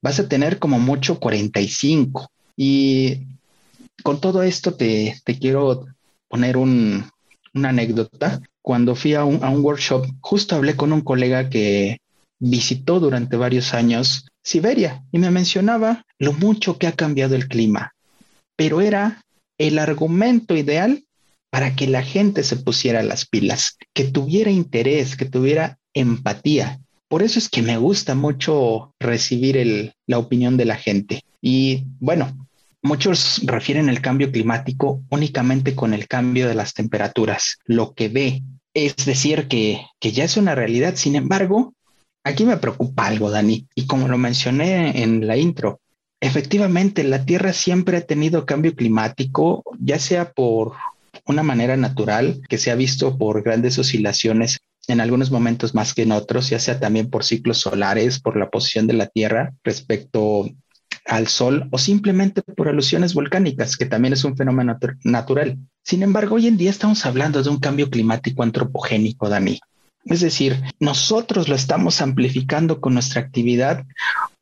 [0.00, 3.26] Vas a tener como mucho 45 y
[4.02, 5.86] con todo esto te, quiero
[6.28, 7.10] poner una
[7.54, 8.40] anécdota.
[8.62, 11.98] Cuando fui a un, a un workshop, justo hablé con un colega que
[12.38, 17.94] visitó durante varios años Siberia y me mencionaba lo mucho que ha cambiado el clima,
[18.54, 19.22] pero era
[19.58, 21.02] el argumento ideal
[21.50, 26.80] para que la gente se pusiera las pilas, que tuviera interés, que tuviera empatía.
[27.08, 31.22] Por eso es que me gusta mucho recibir la opinión de la gente.
[31.40, 32.45] Y bueno,
[32.86, 38.44] Muchos refieren el cambio climático únicamente con el cambio de las temperaturas, lo que ve,
[38.74, 40.94] es decir, que, que ya es una realidad.
[40.94, 41.74] Sin embargo,
[42.22, 45.80] aquí me preocupa algo, Dani, y como lo mencioné en la intro,
[46.20, 50.74] efectivamente la Tierra siempre ha tenido cambio climático, ya sea por
[51.26, 56.02] una manera natural, que se ha visto por grandes oscilaciones en algunos momentos más que
[56.02, 60.48] en otros, ya sea también por ciclos solares, por la posición de la Tierra respecto
[61.06, 65.58] al Sol o simplemente por alusiones volcánicas, que también es un fenómeno natural.
[65.82, 69.60] Sin embargo, hoy en día estamos hablando de un cambio climático antropogénico, Dani.
[70.04, 73.84] Es decir, nosotros lo estamos amplificando con nuestra actividad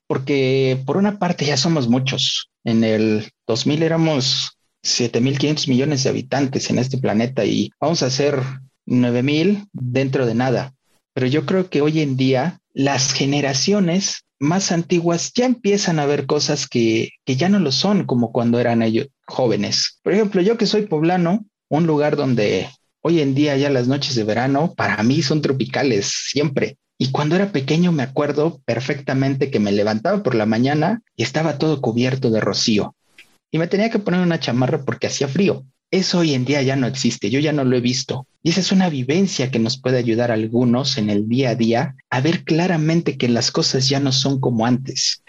[0.07, 2.51] porque por una parte ya somos muchos.
[2.65, 8.41] En el 2000 éramos 7.500 millones de habitantes en este planeta y vamos a ser
[8.87, 10.75] 9.000 dentro de nada.
[11.15, 16.27] Pero yo creo que hoy en día las generaciones más antiguas ya empiezan a ver
[16.27, 20.01] cosas que, ya no lo son como cuando eran ellos jóvenes.
[20.03, 22.69] Por ejemplo, yo que soy poblano, un lugar donde
[23.01, 26.77] hoy en día ya las noches de verano para mí son tropicales siempre.
[26.99, 31.59] Y cuando era pequeño me acuerdo perfectamente que me levantaba por la mañana y estaba
[31.59, 32.95] todo cubierto de rocío.
[33.51, 35.65] Y me tenía que poner una chamarra porque hacía frío.
[35.91, 38.27] Eso hoy en día ya no existe, yo ya no lo he visto.
[38.43, 41.55] Y esa es una vivencia que nos puede ayudar a algunos en el día a
[41.55, 45.23] día a ver claramente que las cosas ya no son como antes.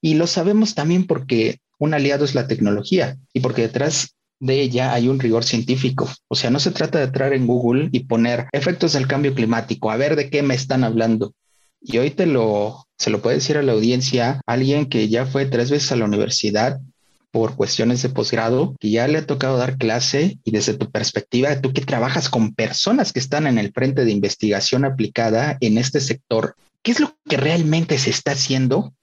[0.00, 4.92] Y lo sabemos también porque un aliado es la tecnología y porque detrás de ella
[4.92, 6.10] hay un rigor científico.
[6.28, 9.90] O sea, no se trata de entrar en Google y poner efectos del cambio climático,
[9.90, 11.34] a ver de qué me están hablando.
[11.80, 15.46] Y hoy te lo, se lo puede decir a la audiencia alguien que ya fue
[15.46, 16.80] tres veces a la universidad
[17.34, 21.60] por cuestiones de posgrado, que ya le ha tocado dar clase y desde tu perspectiva,
[21.60, 25.98] tú que trabajas con personas que están en el frente de investigación aplicada en este
[25.98, 28.94] sector, ¿qué es lo que realmente se está haciendo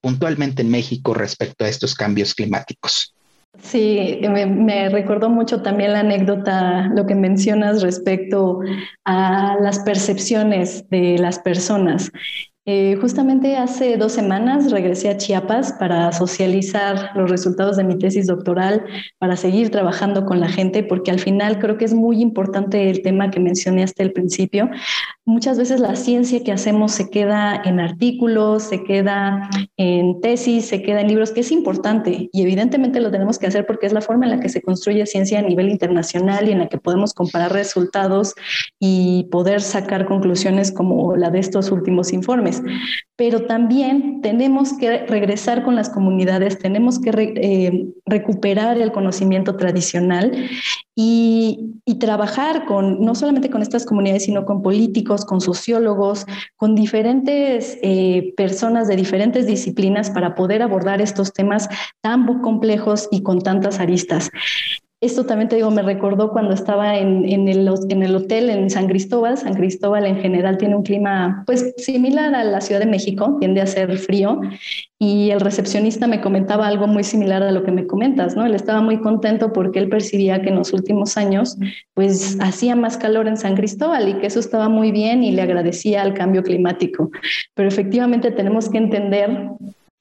[0.00, 3.12] puntualmente en México respecto a estos cambios climáticos?
[3.60, 8.60] Sí, me, recordó mucho también la anécdota, lo que mencionas respecto
[9.04, 12.12] a las percepciones de las personas.
[12.66, 18.26] Eh, justamente hace dos semanas regresé a Chiapas para socializar los resultados de mi tesis
[18.26, 18.84] doctoral,
[19.18, 23.02] para seguir trabajando con la gente, porque al final creo que es muy importante el
[23.02, 24.68] tema que mencioné hasta el principio.
[25.30, 30.82] Muchas veces la ciencia que hacemos se queda en artículos, se queda en tesis, se
[30.82, 34.00] queda en libros, que es importante y evidentemente lo tenemos que hacer porque es la
[34.00, 37.14] forma en la que se construye ciencia a nivel internacional y en la que podemos
[37.14, 38.34] comparar resultados
[38.80, 42.60] y poder sacar conclusiones como la de estos últimos informes
[43.20, 50.32] pero también tenemos que regresar con las comunidades, tenemos que eh, recuperar el conocimiento tradicional
[50.96, 51.66] y,
[52.00, 56.24] trabajar con no solamente con estas comunidades, sino con políticos, con sociólogos,
[56.56, 61.68] con diferentes eh, personas de diferentes disciplinas para poder abordar estos temas
[62.00, 64.30] tan complejos y con tantas aristas.
[65.02, 68.86] Esto también te digo, me recordó cuando estaba en, el, en, el, hotel en San
[68.86, 69.38] Cristóbal.
[69.38, 73.62] San Cristóbal en general tiene un clima pues similar a la Ciudad de México, tiende
[73.62, 74.38] a ser frío
[74.98, 78.44] y el recepcionista me comentaba algo muy similar a lo que me comentas, ¿no?
[78.44, 81.56] Él estaba muy contento porque él percibía que en los últimos años
[81.94, 85.40] pues hacía más calor en San Cristóbal y que eso estaba muy bien y le
[85.40, 87.10] agradecía al cambio climático.
[87.54, 89.48] Pero efectivamente tenemos que entender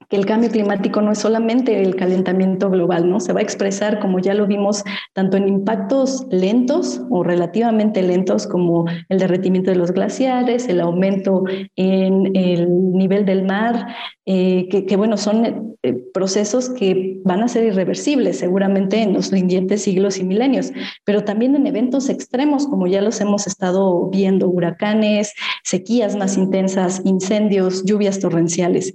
[0.09, 3.19] que el cambio climático no es solamente el calentamiento global, ¿no?
[3.19, 8.47] Se va a expresar, como ya lo vimos, tanto en impactos lentos o relativamente lentos
[8.47, 11.43] como el derretimiento de los glaciares, el aumento
[11.75, 13.95] en el nivel del mar,
[14.31, 19.81] eh, que, bueno, son eh, procesos que van a ser irreversibles seguramente en los siguientes
[19.81, 20.71] siglos y milenios,
[21.03, 27.01] pero también en eventos extremos, como ya los hemos estado viendo, huracanes, sequías más intensas,
[27.05, 28.93] incendios, lluvias torrenciales.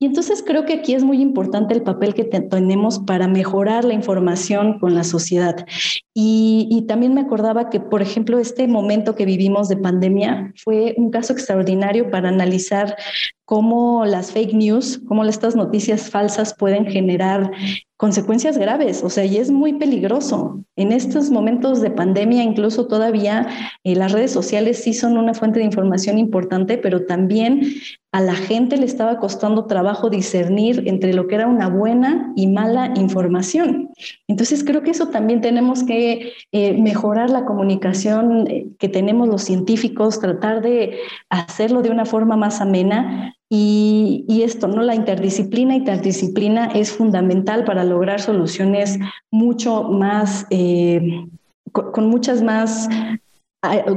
[0.00, 3.94] Y entonces creo que aquí es muy importante el papel que tenemos para mejorar la
[3.94, 5.64] información con la sociedad.
[6.12, 11.10] Y, también me acordaba que, por ejemplo, este momento que vivimos de pandemia fue un
[11.10, 12.96] caso extraordinario para analizar
[13.44, 17.50] cómo las fake news, cómo estas noticias falsas pueden generar
[17.96, 20.64] consecuencias graves, o sea, y es muy peligroso.
[20.74, 23.48] En estos momentos de pandemia, incluso todavía
[23.84, 27.62] eh, las redes sociales sí son una fuente de información importante, pero también
[28.10, 32.46] a la gente le estaba costando trabajo discernir entre lo que era una buena y
[32.46, 33.90] mala información.
[34.28, 39.42] Entonces, creo que eso también tenemos que eh, mejorar la comunicación eh, que tenemos los
[39.42, 40.98] científicos, tratar de
[41.30, 44.80] hacerlo de una forma más amena y, esto, ¿no?
[44.80, 48.98] La interdisciplina, interdisciplina es fundamental para lograr soluciones
[49.30, 51.26] mucho más, eh,
[51.70, 52.88] con, muchas más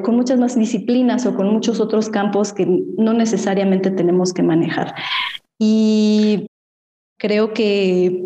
[0.03, 4.93] con muchas más disciplinas o con muchos otros campos que no necesariamente tenemos que manejar.
[5.57, 6.47] Y
[7.17, 8.23] creo que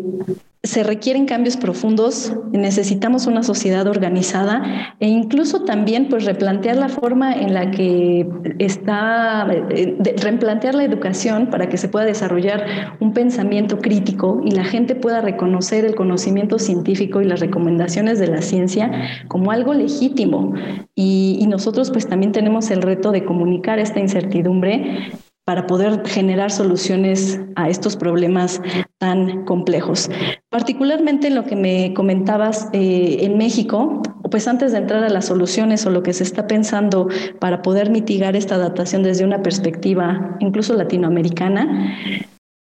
[0.62, 7.32] se requieren cambios profundos, necesitamos una sociedad organizada e incluso también pues replantear la forma
[7.32, 13.78] en la que está, eh, replantear la educación para que se pueda desarrollar un pensamiento
[13.78, 18.90] crítico y la gente pueda reconocer el conocimiento científico y las recomendaciones de la ciencia
[19.28, 20.52] como algo legítimo.
[20.94, 25.10] Y, y nosotros pues también tenemos el reto de comunicar esta incertidumbre
[25.44, 28.60] para poder generar soluciones a estos problemas
[28.98, 30.10] tan complejos.
[30.48, 35.84] Particularmente lo que me comentabas eh, en México, pues antes de entrar a las soluciones
[35.86, 37.08] o lo que se está pensando
[37.40, 41.96] para poder mitigar esta adaptación desde una perspectiva incluso latinoamericana,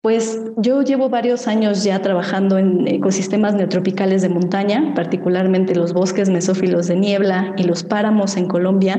[0.02, 6.30] pues yo llevo varios años ya trabajando en ecosistemas neotropicales de montaña, particularmente los bosques
[6.30, 8.98] mesófilos de niebla y los páramos en Colombia,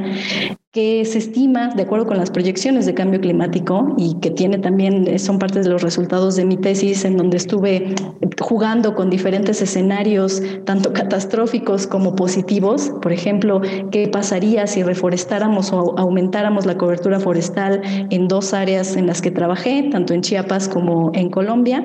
[0.72, 5.08] que se estima, de acuerdo con las proyecciones de cambio climático, y que tiene también,
[5.08, 7.94] eh, son parte de los resultados de mi tesis, en donde estuve
[8.40, 12.92] jugando con diferentes escenarios, tanto catastróficos como positivos.
[13.02, 19.08] Por ejemplo, qué pasaría si reforestáramos o aumentáramos la cobertura forestal en dos áreas en
[19.08, 21.82] las que trabajé, tanto en Chiapas como en Colombia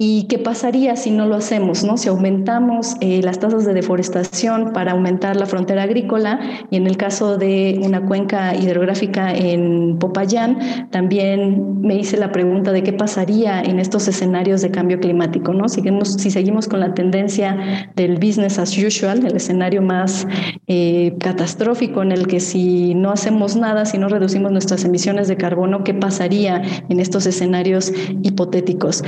[0.00, 1.82] ¿Y qué pasaría si no lo hacemos?
[1.82, 1.96] ¿no?
[1.96, 6.38] Si aumentamos eh, las tasas de deforestación para aumentar la frontera agrícola
[6.70, 12.70] y en el caso de una cuenca hidrográfica en Popayán, también me hice la pregunta
[12.70, 15.52] de qué pasaría en estos escenarios de cambio climático.
[15.52, 15.68] ¿no?
[15.68, 20.28] Seguimos, si seguimos con la tendencia del business as usual, el escenario más
[20.68, 25.36] eh, catastrófico en el que si no hacemos nada, si no reducimos nuestras emisiones de
[25.36, 27.92] carbono, ¿qué pasaría en estos escenarios
[28.22, 29.02] hipotéticos?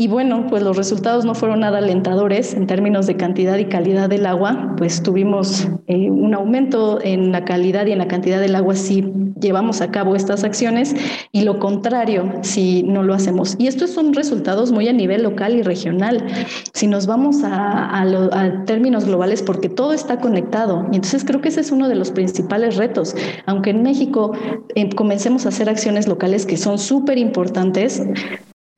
[0.00, 0.17] Y bueno,
[0.48, 4.74] pues los resultados no fueron nada alentadores en términos de cantidad y calidad del agua,
[4.76, 9.12] pues tuvimos eh, un aumento en la calidad y en la cantidad del agua si
[9.40, 10.96] llevamos a cabo estas acciones
[11.30, 13.54] y lo contrario si no lo hacemos.
[13.58, 16.26] Y estos son resultados muy a nivel local y regional.
[16.72, 20.86] Si nos vamos a, términos globales, porque todo está conectado.
[20.90, 23.14] Y entonces creo que ese es uno de los principales retos.
[23.46, 24.32] Aunque en México
[24.74, 28.02] eh, comencemos a hacer acciones locales que son súper importantes,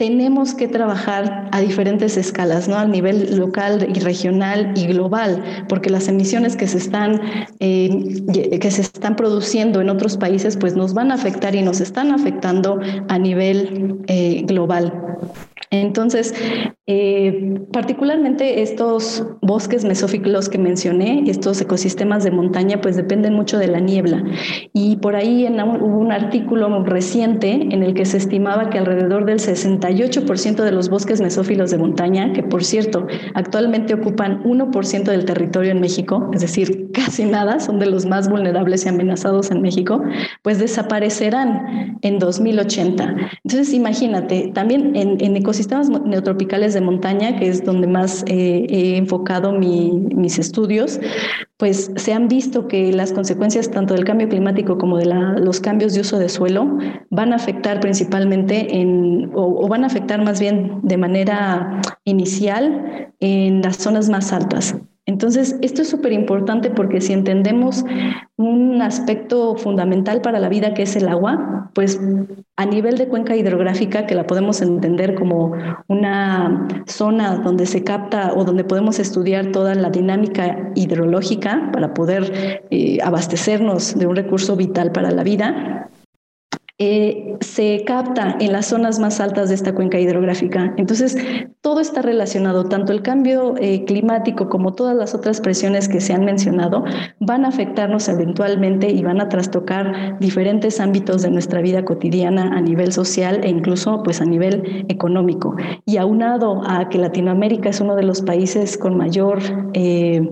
[0.01, 2.78] tenemos que trabajar a diferentes escalas, ¿no?
[2.78, 7.20] Al nivel local y regional y global, porque las emisiones que se están,
[7.59, 11.82] eh, que se están produciendo en otros países, pues nos van a afectar y nos
[11.82, 14.90] están afectando a nivel eh, global.
[15.72, 16.34] Entonces,
[16.88, 23.68] eh, particularmente estos bosques mesófilos que mencioné, estos ecosistemas de montaña, pues dependen mucho de
[23.68, 24.24] la niebla.
[24.72, 29.38] Y por ahí hubo un artículo reciente en el que se estimaba que alrededor del
[29.91, 35.72] 68% de los bosques mesófilos de montaña, que por cierto actualmente ocupan 1% del territorio
[35.72, 40.03] en México, es decir, casi nada, son de los más vulnerables y amenazados en México,
[40.43, 43.16] pues desaparecerán en 2080.
[43.45, 48.97] Entonces, imagínate, también en, ecosistemas sistemas neotropicales de montaña, que es donde más eh, he
[48.97, 50.99] enfocado mis estudios,
[51.61, 55.92] pues se han visto que las consecuencias tanto del cambio climático como de los cambios
[55.92, 56.78] de uso de suelo
[57.11, 63.61] van a afectar principalmente en, o, van a afectar más bien de manera inicial en
[63.61, 64.74] las zonas más altas.
[65.11, 67.84] Entonces, esto es súper importante porque si entendemos
[68.36, 72.00] un aspecto fundamental para la vida que es el agua, pues
[72.56, 75.52] a nivel de cuenca hidrográfica, que la podemos entender como
[75.88, 82.62] una zona donde se capta o donde podemos estudiar toda la dinámica hidrológica para poder
[82.70, 85.90] eh, abastecernos de un recurso vital para la vida,
[86.83, 90.72] eh, se capta en las zonas más altas de esta cuenca hidrográfica.
[90.78, 91.14] Entonces,
[91.61, 96.14] todo está relacionado, tanto el cambio eh, climático como todas las otras presiones que se
[96.14, 96.83] han mencionado,
[97.18, 102.62] van a afectarnos eventualmente y van a trastocar diferentes ámbitos de nuestra vida cotidiana a
[102.62, 105.57] nivel social e incluso pues a nivel económico.
[105.85, 109.41] Y aunado a que Latinoamérica es uno de los países con mayor
[109.74, 110.31] eh,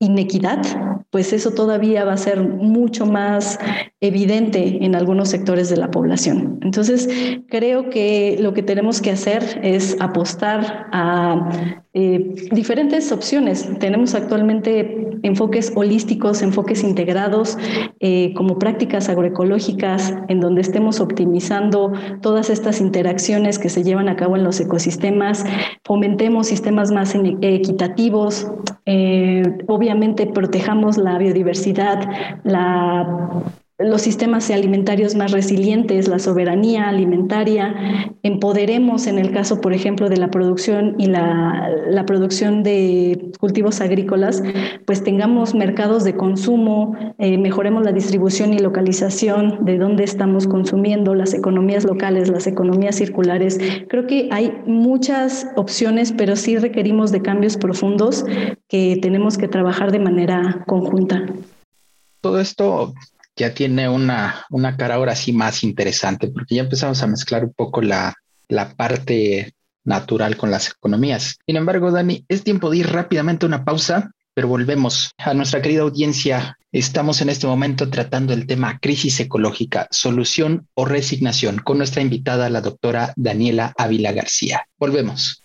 [0.00, 0.62] inequidad,
[1.10, 3.58] pues eso todavía va a ser mucho más
[4.00, 6.58] evidente en algunos sectores de la población.
[6.62, 7.08] Entonces,
[7.48, 11.50] creo que lo que tenemos que hacer es apostar a
[11.92, 13.68] eh, diferentes opciones.
[13.78, 17.58] Tenemos actualmente enfoques holísticos, enfoques integrados,
[18.00, 21.92] eh, como prácticas agroecológicas, en donde estemos optimizando
[22.22, 25.44] todas estas interacciones que se llevan a cabo en los ecosistemas,
[25.84, 28.50] fomentemos sistemas más equitativos,
[28.86, 32.08] eh, obviamente protejamos la biodiversidad,
[32.44, 33.42] la
[33.80, 40.18] los sistemas alimentarios más resilientes, la soberanía alimentaria, empoderemos en el caso, por ejemplo, de
[40.18, 44.42] la producción y la, producción de cultivos agrícolas,
[44.84, 51.14] pues tengamos mercados de consumo, eh, mejoremos la distribución y localización de dónde estamos consumiendo,
[51.14, 53.58] las economías locales, las economías circulares.
[53.88, 58.26] Creo que hay muchas opciones, pero sí requerimos de cambios profundos
[58.68, 61.24] que tenemos que trabajar de manera conjunta.
[62.20, 62.92] Todo esto
[63.36, 67.52] ya tiene una, una cara ahora sí más interesante, porque ya empezamos a mezclar un
[67.52, 68.14] poco la,
[68.48, 69.54] la parte
[69.84, 71.38] natural con las economías.
[71.46, 75.62] Sin embargo, Dani, es tiempo de ir rápidamente a una pausa, pero volvemos a nuestra
[75.62, 76.56] querida audiencia.
[76.72, 82.48] Estamos en este momento tratando el tema crisis ecológica, solución o resignación con nuestra invitada,
[82.48, 84.66] la doctora Daniela Ávila García.
[84.78, 85.42] Volvemos.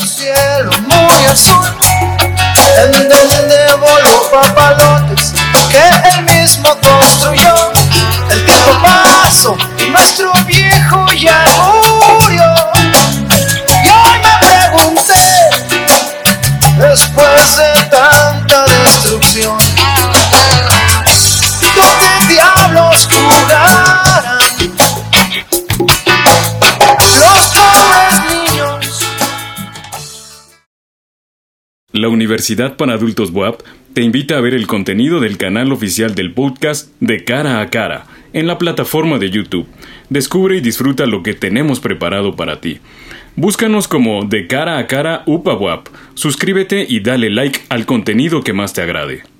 [0.00, 2.21] cielo muy
[2.76, 3.62] en donde
[4.32, 5.32] papalotes
[5.70, 7.54] que él mismo construyó.
[8.30, 11.44] El tiempo pasó y nuestro viejo ya
[12.20, 12.44] murió.
[13.84, 15.14] Y hoy me pregunté,
[16.78, 17.71] después de
[31.92, 33.60] La Universidad para Adultos WAP
[33.92, 38.06] te invita a ver el contenido del canal oficial del podcast de cara a cara
[38.32, 39.68] en la plataforma de YouTube
[40.12, 42.80] Descubre y disfruta lo que tenemos preparado para ti.
[43.34, 45.88] Búscanos como De Cara a Cara UPAWAP.
[46.12, 49.31] Suscríbete y dale like al contenido que más te agrade.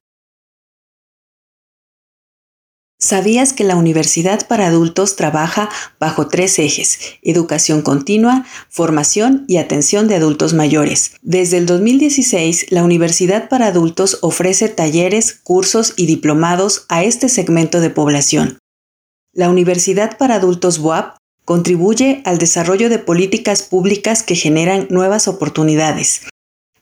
[3.05, 7.01] ¿Sabías que la Universidad para Adultos trabaja bajo tres ejes?
[7.23, 11.17] Educación continua, formación y atención de adultos mayores.
[11.21, 17.81] Desde el 2016, la Universidad para Adultos ofrece talleres, cursos y diplomados a este segmento
[17.81, 18.59] de población.
[19.33, 26.21] La Universidad para Adultos WAP contribuye al desarrollo de políticas públicas que generan nuevas oportunidades.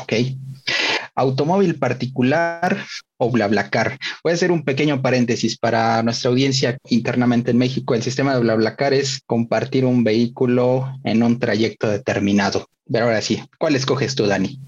[0.00, 0.12] Ok.
[1.14, 2.78] Automóvil particular
[3.18, 3.98] o BlaBlaCar.
[4.22, 7.94] Voy a hacer un pequeño paréntesis para nuestra audiencia internamente en México.
[7.94, 12.66] El sistema de BlaBlaCar es compartir un vehículo en un trayecto determinado.
[12.92, 14.58] Pero ahora sí, ¿cuál escoges tú, Dani?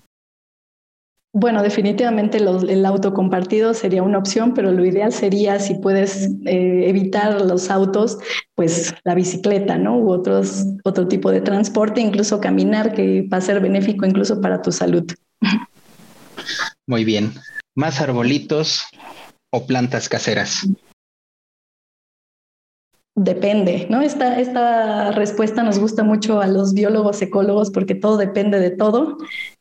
[1.34, 6.28] Bueno, definitivamente los- el auto compartido sería una opción, pero lo ideal sería si puedes
[6.44, 8.18] eh, evitar los autos,
[8.54, 9.96] pues la bicicleta, ¿no?
[9.96, 14.60] U otros, otro tipo de transporte, incluso caminar, que va a ser benéfico incluso para
[14.60, 15.04] tu salud.
[16.86, 17.32] Muy bien.
[17.74, 18.84] ¿Más arbolitos
[19.50, 20.68] o plantas caseras?
[23.14, 24.00] Depende, ¿no?
[24.00, 29.18] Esta, esta respuesta nos gusta mucho a los biólogos ecólogos porque todo depende de todo,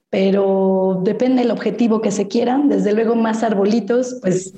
[0.09, 2.61] pero depende del objetivo que se quiera.
[2.63, 4.53] Desde luego, más arbolitos, pues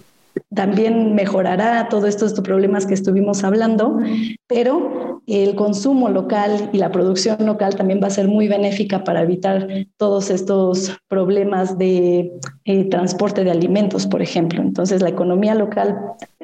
[0.53, 3.99] también mejorará todos estos problemas que estuvimos hablando,
[4.47, 9.21] pero el consumo local y la producción local también va a ser muy benéfica para
[9.21, 9.67] evitar
[9.97, 12.31] todos estos problemas de
[12.65, 14.61] eh, transporte de alimentos, por ejemplo.
[14.61, 15.97] Entonces, la economía local,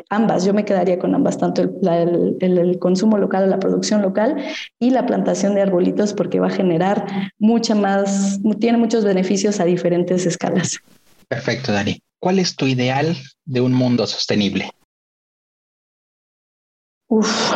[0.10, 4.38] ambas, yo me quedaría con ambas, tanto el, la- el- consumo local la producción local
[4.80, 7.06] y la plantación de arbolitos, porque va a generar
[7.38, 10.78] mucha más, tiene muchos beneficios a diferentes escalas.
[11.28, 12.00] Perfecto, Dani.
[12.20, 13.16] ¿Cuál es tu ideal
[13.46, 14.70] de un mundo sostenible?
[17.08, 17.54] Uf.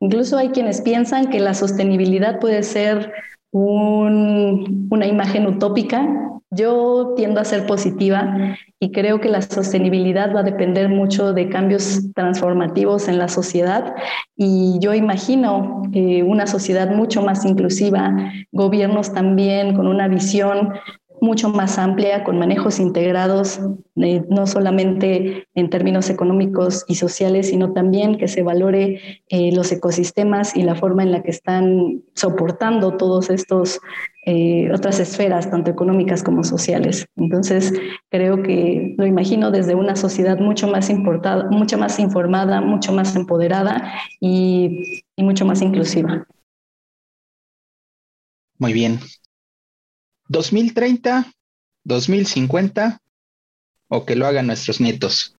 [0.00, 3.12] Incluso hay quienes piensan que la sostenibilidad puede ser
[3.50, 6.06] un- una imagen utópica.
[6.50, 11.50] Yo tiendo a ser positiva y creo que la sostenibilidad va a depender mucho de
[11.50, 13.94] cambios transformativos en la sociedad
[14.34, 18.16] y yo imagino eh, una sociedad mucho más inclusiva,
[18.50, 20.70] gobiernos también con una visión
[21.20, 23.60] mucho más amplia, con manejos integrados,
[23.96, 29.72] eh, no solamente en términos económicos y sociales, sino también que se valore eh, los
[29.72, 33.80] ecosistemas y la forma en la que están soportando todos estos
[34.26, 37.06] eh, otras esferas, tanto económicas como sociales.
[37.16, 37.72] Entonces,
[38.10, 43.16] creo que lo imagino desde una sociedad mucho más importada, mucho más informada, mucho más
[43.16, 46.26] empoderada y, y mucho más inclusiva.
[48.58, 49.00] Muy bien.
[50.28, 51.32] 2030,
[51.84, 53.00] 2050
[53.88, 55.34] o que lo hagan nuestros nietos.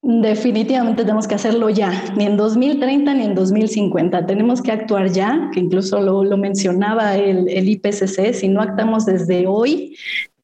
[0.00, 4.26] Definitivamente tenemos que hacerlo ya, ni en 2030 ni en 2050.
[4.26, 9.04] Tenemos que actuar ya, que incluso lo, lo mencionaba el, el IPCC, si no actuamos
[9.06, 9.96] desde hoy,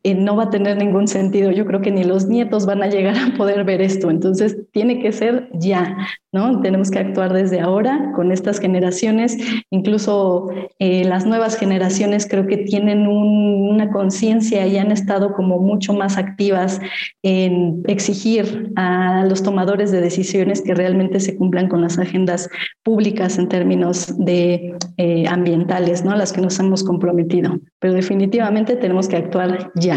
[0.07, 1.51] eh, no va a tener ningún sentido.
[1.51, 4.11] Yo creo que ni los nietos van a llegar a poder ver esto.
[4.11, 5.97] Entonces, tiene que ser ya,
[6.31, 6.61] ¿no?
[6.61, 9.39] Tenemos que actuar desde ahora con estas generaciones.
[9.71, 10.49] Incluso
[10.79, 16.19] eh, las nuevas generaciones creo que tienen una conciencia y han estado como mucho más
[16.19, 16.81] activas
[17.23, 22.51] en exigir a los tomadores de decisiones que realmente se cumplan con las agendas
[22.83, 26.15] públicas en términos de eh, ambientales, ¿no?
[26.15, 27.59] Las que nos hemos comprometido.
[27.79, 29.94] Pero definitivamente tenemos que actuar ya.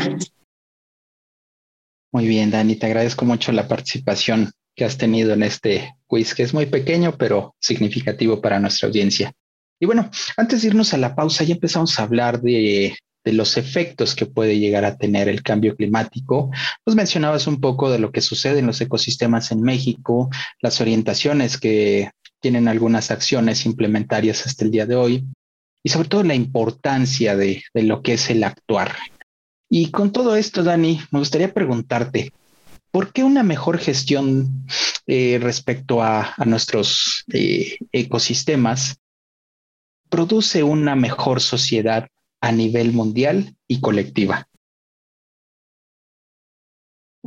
[2.12, 6.44] Muy bien, Dani, te agradezco mucho la participación que has tenido en este quiz, que
[6.44, 9.34] es muy pequeño, pero significativo para nuestra audiencia.
[9.80, 12.96] Y bueno, antes de irnos a la pausa, ya empezamos a hablar de,
[13.26, 16.50] los efectos que puede llegar a tener el cambio climático.
[16.86, 20.30] Nos mencionabas un poco de lo que sucede en los ecosistemas en México,
[20.62, 25.26] las orientaciones que tienen algunas acciones implementarias hasta el día de hoy
[25.84, 28.94] y sobre todo la importancia de lo que es el actuar
[29.70, 32.32] y con todo esto, Dani, me gustaría preguntarte,
[32.92, 34.66] ¿por qué una mejor gestión
[35.08, 38.98] eh, respecto a, nuestros eh, ecosistemas
[40.10, 42.08] produce una mejor sociedad
[42.40, 44.48] a nivel mundial y colectiva?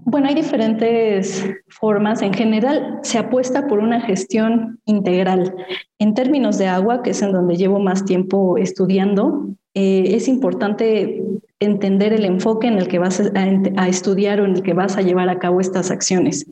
[0.03, 2.23] Bueno, hay diferentes formas.
[2.23, 5.55] En general, se apuesta por una gestión integral.
[5.99, 11.23] En términos de agua, que es en donde llevo más tiempo estudiando, eh, es importante
[11.61, 15.03] entender el enfoque en el que vas a, estudiar o en el que vas a
[15.03, 16.47] llevar a cabo estas acciones.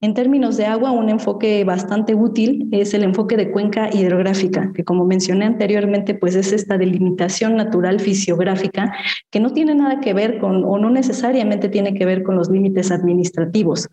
[0.00, 4.82] En términos de agua, un enfoque bastante útil es el enfoque de cuenca hidrográfica, que
[4.82, 8.92] como mencioné anteriormente, pues es esta delimitación natural fisiográfica
[9.30, 12.50] que no tiene nada que ver con o no necesariamente tiene que ver con los
[12.50, 13.88] límites administrativos.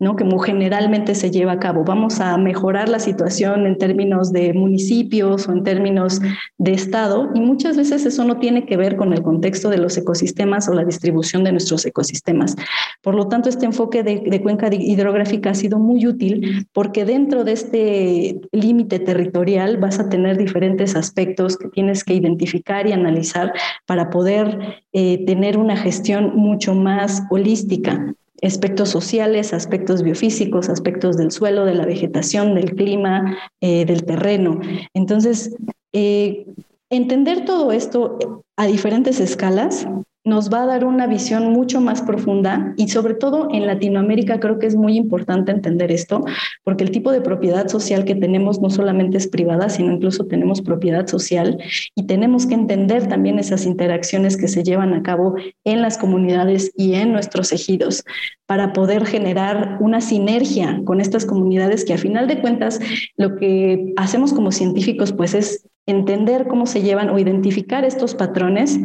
[0.00, 0.16] ¿No?
[0.16, 1.84] que generalmente se lleva a cabo.
[1.84, 6.20] Vamos a mejorar la situación en términos de municipios o en términos
[6.58, 9.96] de Estado y muchas veces eso no tiene que ver con el contexto de los
[9.98, 12.56] ecosistemas o la distribución de nuestros ecosistemas.
[13.02, 17.44] Por lo tanto, este enfoque de, de cuenca hidrográfica ha sido muy útil porque dentro
[17.44, 23.52] de este límite territorial vas a tener diferentes aspectos que tienes que identificar y analizar
[23.86, 31.30] para poder eh, tener una gestión mucho más holística aspectos sociales, aspectos biofísicos, aspectos del
[31.30, 34.60] suelo, de la vegetación, del clima, eh, del terreno.
[34.94, 35.54] Entonces,
[35.92, 36.46] eh,
[36.90, 38.18] entender todo esto
[38.56, 39.86] a diferentes escalas
[40.24, 44.58] nos va a dar una visión mucho más profunda y sobre todo en Latinoamérica creo
[44.58, 46.24] que es muy importante entender esto
[46.62, 50.60] porque el tipo de propiedad social que tenemos no solamente es privada, sino incluso tenemos
[50.60, 51.58] propiedad social
[51.94, 56.70] y tenemos que entender también esas interacciones que se llevan a cabo en las comunidades
[56.76, 58.04] y en nuestros ejidos
[58.46, 62.78] para poder generar una sinergia con estas comunidades que a final de cuentas
[63.16, 68.78] lo que hacemos como científicos pues es entender cómo se llevan o identificar estos patrones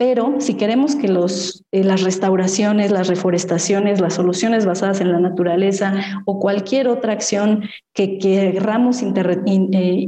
[0.00, 5.20] pero si queremos que los, eh, las restauraciones, las reforestaciones, las soluciones basadas en la
[5.20, 5.92] naturaleza
[6.24, 9.06] o cualquier otra acción que queramos eh,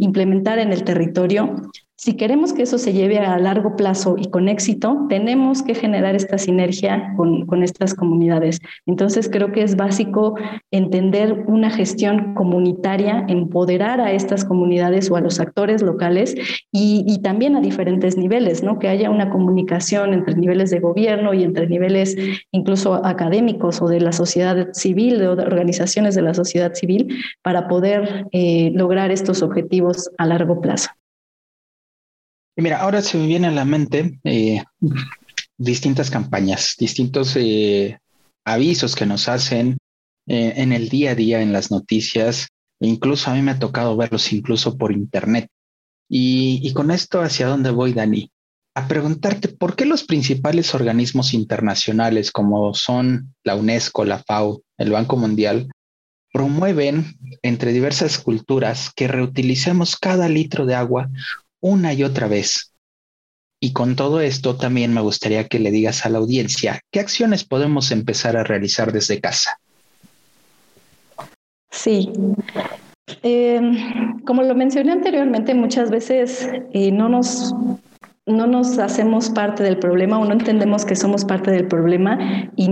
[0.00, 1.56] implementar en el territorio
[2.02, 6.16] si queremos que eso se lleve a largo plazo y con éxito, tenemos que generar
[6.16, 8.58] esta sinergia con, estas comunidades.
[8.86, 10.34] Entonces, creo que es básico
[10.72, 16.34] entender una gestión comunitaria, empoderar a estas comunidades o a los actores locales
[16.72, 18.80] y, también a diferentes niveles, ¿no?
[18.80, 22.16] Que haya una comunicación entre niveles de gobierno y entre niveles
[22.50, 28.26] incluso académicos o de la sociedad civil, de organizaciones de la sociedad civil, para poder
[28.32, 30.90] eh, lograr estos objetivos a largo plazo.
[32.56, 34.62] Y mira, ahora se me viene a la mente eh,
[35.56, 37.98] distintas campañas, distintos eh,
[38.44, 39.78] avisos que nos hacen
[40.26, 42.48] eh, en el día a día, en las noticias.
[42.80, 45.48] E incluso a mí me ha tocado verlos incluso por internet.
[46.08, 48.30] Y, y con esto, ¿hacia dónde voy, Dani?
[48.74, 54.90] A preguntarte por qué los principales organismos internacionales como son la UNESCO, la FAO, el
[54.90, 55.70] Banco Mundial,
[56.32, 61.10] promueven entre diversas culturas que reutilicemos cada litro de agua
[61.62, 62.74] una y otra vez.
[63.58, 67.44] Y con todo esto también me gustaría que le digas a la audiencia qué acciones
[67.44, 69.58] podemos empezar a realizar desde casa.
[71.70, 72.12] Sí.
[73.22, 77.54] Em, como lo mencioné anteriormente, muchas veces eh, no nos
[78.26, 82.18] no nos hacemos parte del problema o no entendemos que somos parte del problema
[82.54, 82.68] y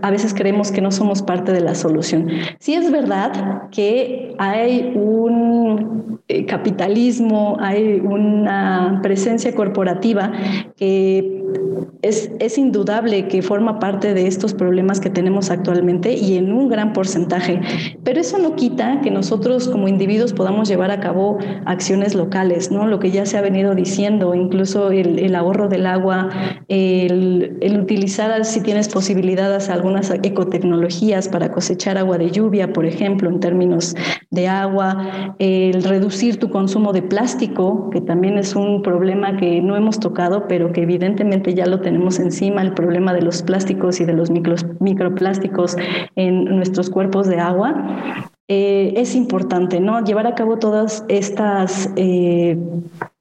[0.00, 2.28] a veces creemos que no somos parte de la solución.
[2.58, 10.32] Sí es verdad que hay un eh, capitalismo, hay una presencia corporativa
[10.76, 11.42] que
[12.02, 16.68] es, es indudable que forma parte de estos problemas que tenemos actualmente y en un
[16.68, 17.60] gran porcentaje.
[18.04, 22.86] Pero eso no quita que nosotros como individuos podamos llevar a cabo acciones locales, ¿no?
[22.86, 26.30] Lo que ya se ha venido diciendo, incluso el, ahorro del agua,
[26.68, 33.28] el, el, utilizar, si tienes posibilidades, algunas ecotecnologías para cosechar agua de lluvia, por ejemplo,
[33.28, 33.94] en términos
[34.30, 39.76] de agua, el reducir tu consumo de plástico, que también es un problema que no
[39.76, 44.04] hemos tocado, pero que evidentemente ya lo tenemos encima, el problema de los plásticos y
[44.04, 45.76] de los microplásticos
[46.16, 48.20] en nuestros cuerpos de agua.
[48.46, 50.04] Eh, es importante, ¿no?
[50.04, 52.58] Llevar a cabo todas estas eh,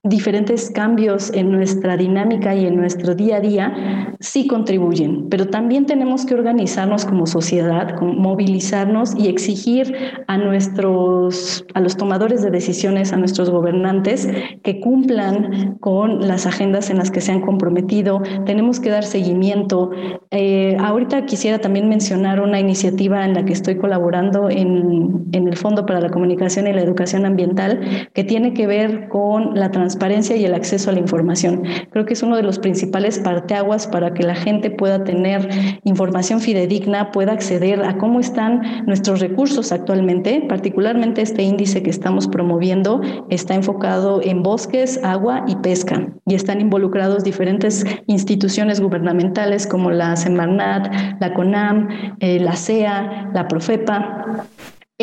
[0.06, 5.86] diferentes cambios en nuestra dinámica y en nuestro día a día sí contribuyen, pero también
[5.86, 9.96] tenemos que organizarnos como sociedad, movilizarnos y exigir
[10.28, 14.28] a nuestros, a los tomadores de decisiones, a nuestros gobernantes
[14.62, 18.22] que cumplan con las agendas en las que se han comprometido.
[18.46, 19.92] Tenemos que dar seguimiento.
[20.32, 25.56] Eh, ahorita quisiera también mencionar una iniciativa en la que estoy colaborando en, en el
[25.56, 29.93] Fondo para la Comunicación y la Educación Ambiental que tiene que ver con la transparencia
[29.94, 31.64] transparencia y el acceso a la información.
[31.92, 35.48] Creo que es uno de los principales parteaguas para que la gente pueda tener
[35.84, 40.46] información fidedigna, pueda acceder a cómo están nuestros recursos actualmente.
[40.50, 46.60] Particularmente este índice que estamos promoviendo está enfocado en bosques, agua y pesca y están
[46.60, 54.48] involucrados diferentes instituciones gubernamentales como la Semarnat, la CONAM, eh, la CEA, la Profepa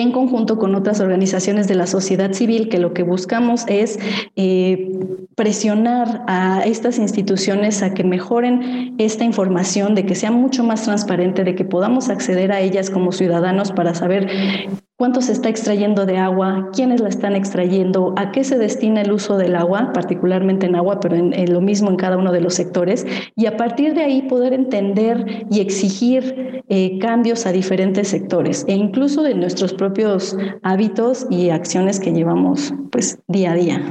[0.02, 3.98] en conjunto con otras organizaciones de la sociedad civil, que lo que buscamos es
[4.36, 4.90] eh,
[5.34, 11.44] presionar a estas instituciones a que mejoren esta información, de que sea mucho más transparente,
[11.44, 14.28] de que podamos acceder a ellas como ciudadanos para saber
[15.00, 19.12] cuánto se está extrayendo de agua, quiénes la están extrayendo, a qué se destina el
[19.12, 22.52] uso del agua, particularmente en agua, pero en, lo mismo en cada uno de los
[22.52, 28.66] sectores, y a partir de ahí poder entender y exigir eh, cambios a diferentes sectores
[28.68, 33.82] e incluso de nuestros propios hábitos y acciones que llevamos pues día a día.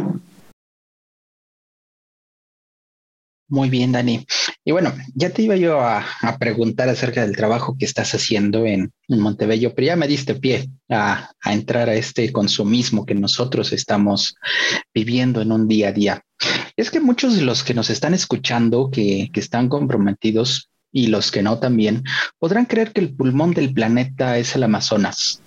[3.50, 4.26] Muy bien, Dani.
[4.64, 6.06] Y bueno, ya te iba yo a,
[6.39, 11.32] preguntar acerca del trabajo que estás haciendo en, Montebello, pero ya me diste pie a,
[11.45, 14.36] entrar a este consumismo que nosotros estamos
[14.93, 16.24] viviendo en un día a día.
[16.78, 21.41] Es que muchos de los que nos están escuchando, que están comprometidos y los que
[21.41, 22.04] no también,
[22.38, 25.41] podrán creer que el pulmón del planeta es el Amazonas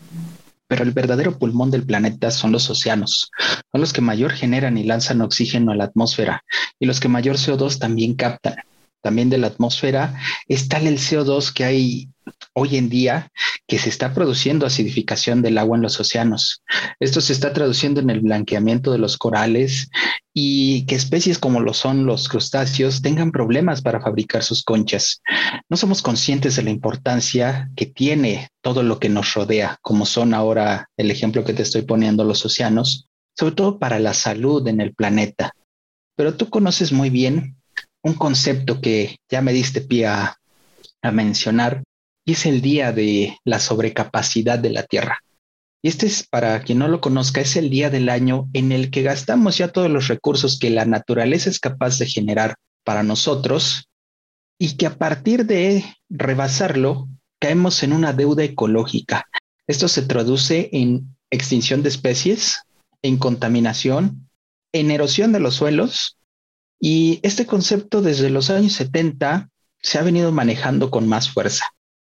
[0.73, 3.31] pero el verdadero pulmón del planeta son los océanos.
[3.71, 6.45] Son los que mayor generan y lanzan oxígeno a la atmósfera
[6.81, 8.57] y los que mayor CO2 también captan.
[9.03, 10.15] También de la atmósfera
[10.49, 12.09] es tal el CO2 que hay
[12.55, 13.31] hoy en día
[13.67, 16.63] que se está produciendo acidificación del agua en los océanos.
[17.01, 19.89] Esto se está traduciendo en el blanqueamiento de los corales
[20.35, 25.23] y que especies como lo son los crustáceos tengan problemas para fabricar sus conchas.
[25.69, 30.35] No somos conscientes de la importancia que tiene todo lo que nos rodea, como son
[30.35, 34.81] ahora el ejemplo que te estoy poniendo los océanos, sobre todo para la salud en
[34.81, 35.53] el planeta.
[36.17, 37.57] Pero tú conoces muy bien
[38.03, 40.39] un concepto que ya me diste pie a,
[41.03, 41.83] a mencionar,
[42.25, 45.19] y es el día de la sobrecapacidad de la Tierra.
[45.83, 48.91] Y este es, para quien no lo conozca, es el día del año en el
[48.91, 52.55] que gastamos ya todos los recursos que la naturaleza es capaz de generar
[52.85, 53.89] para nosotros
[54.59, 57.09] y que a partir de rebasarlo
[57.41, 59.27] caemos en una deuda ecológica.
[59.67, 62.63] Esto se traduce en extinción de especies,
[63.03, 64.29] en contaminación,
[64.73, 66.17] en erosión de los suelos
[66.81, 69.51] y este concepto desde los años 70
[69.81, 71.67] se ha venido manejando con más fuerza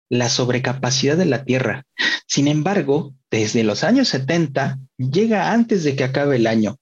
[0.09, 1.85] la sobrecapacidad de la Tierra.
[2.27, 6.77] Sin embargo, desde los años 70 llega antes de que acabe el año.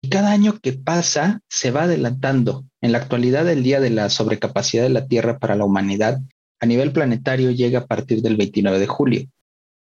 [0.00, 2.64] Y cada año que pasa se va adelantando.
[2.80, 6.20] En la actualidad, el día de la sobrecapacidad de la Tierra para la humanidad
[6.60, 9.26] a nivel planetario llega a partir del 29 de julio.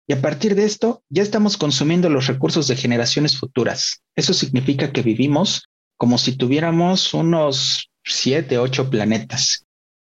[0.09, 4.03] Y a partir de esto, ya estamos consumiendo los recursos de generaciones futuras.
[4.15, 9.66] Eso significa que vivimos como si tuviéramos unos siete, ocho planetas.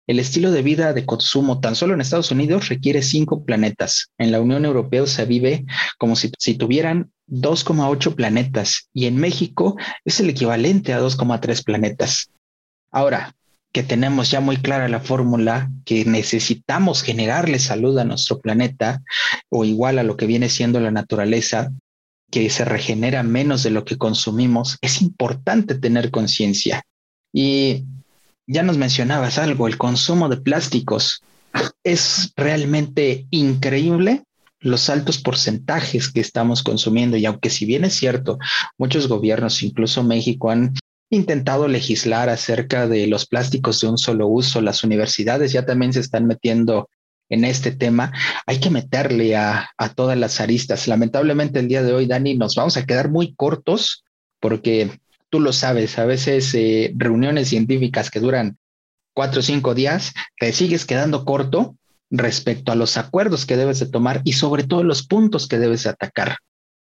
[0.07, 4.11] El estilo de vida de consumo tan solo en Estados Unidos requiere cinco planetas.
[4.17, 5.65] En la Unión Europea se vive
[5.97, 12.29] como si, si tuvieran 2,8 planetas y en México es el equivalente a 2,3 planetas.
[12.91, 13.33] Ahora
[13.71, 19.01] que tenemos ya muy clara la fórmula que necesitamos generarle salud a nuestro planeta
[19.49, 21.71] o igual a lo que viene siendo la naturaleza,
[22.29, 26.83] que se regenera menos de lo que consumimos, es importante tener conciencia.
[27.33, 27.85] Y
[28.51, 31.23] ya nos mencionabas algo, el consumo de plásticos.
[31.83, 34.23] Es realmente increíble
[34.59, 38.37] los altos porcentajes que estamos consumiendo y aunque si bien es cierto,
[38.77, 40.73] muchos gobiernos, incluso México, han
[41.09, 44.61] intentado legislar acerca de los plásticos de un solo uso.
[44.61, 46.89] Las universidades ya también se están metiendo
[47.29, 48.11] en este tema.
[48.45, 50.87] Hay que meterle a, todas las aristas.
[50.87, 54.03] Lamentablemente el día de hoy, Dani, nos vamos a quedar muy cortos
[54.39, 54.99] porque
[55.31, 58.57] tú lo sabes, a veces eh, reuniones científicas que duran
[59.13, 61.77] cuatro o cinco días, te sigues quedando corto
[62.11, 65.83] respecto a los acuerdos que debes de tomar y sobre todo los puntos que debes
[65.83, 66.37] de atacar.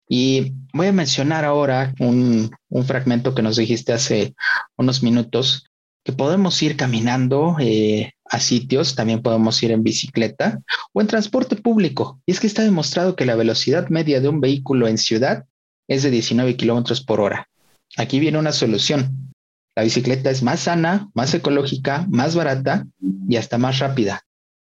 [0.08, 2.50] Y voy a mencionar ahora un,
[2.86, 4.34] fragmento que nos dijiste hace
[4.76, 5.70] unos minutos,
[6.04, 10.60] que podemos ir caminando eh, a sitios, también podemos ir en bicicleta
[10.92, 12.20] o en transporte público.
[12.26, 15.46] Y es que está demostrado que la velocidad media de un vehículo en ciudad
[15.88, 17.48] es de 19 kilómetros por hora.
[17.96, 19.32] Aquí viene una solución.
[19.74, 22.86] La bicicleta es más sana, más ecológica, más barata
[23.28, 24.22] y hasta más rápida.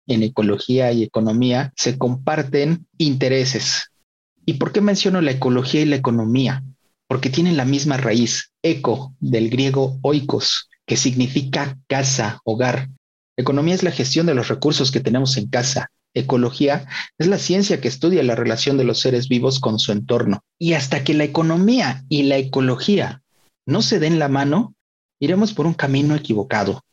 [0.08, 3.92] En ecología y economía se comparten intereses,
[4.46, 6.64] ¿Y por qué menciono la ecología y la economía?
[7.08, 12.90] Porque tienen la misma raíz, eco, del griego oikos, que significa casa, hogar.
[13.38, 15.92] Economía es la gestión de los recursos que tenemos en casa.
[16.14, 16.88] Ecología
[17.18, 20.44] es la ciencia que estudia la relación de los seres vivos con su entorno.
[20.60, 23.22] Y hasta que la economía y la ecología
[23.66, 24.76] no se den la mano,
[25.20, 26.84] iremos por un camino equivocado.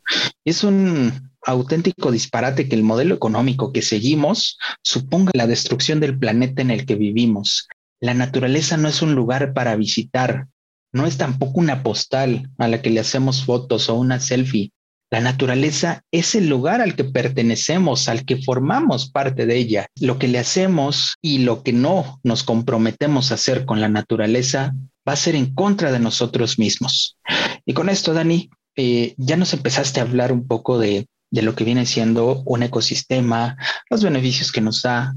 [0.45, 6.61] Es un auténtico disparate que el modelo económico que seguimos suponga la destrucción del planeta
[6.61, 7.67] en el que vivimos.
[7.99, 10.47] La naturaleza no es un lugar para visitar,
[10.93, 14.71] no es tampoco una postal a la que le hacemos fotos o una selfie.
[15.11, 19.87] La naturaleza es el lugar al que pertenecemos, al que formamos parte de ella.
[19.99, 24.73] Lo que le hacemos y lo que no nos comprometemos a hacer con la naturaleza
[25.07, 27.17] va a ser en contra de nosotros mismos.
[27.65, 31.55] Y con esto, Dani, eh, ya nos empezaste a hablar un poco de de lo
[31.55, 33.57] que viene siendo un ecosistema,
[33.89, 35.15] los beneficios que nos da,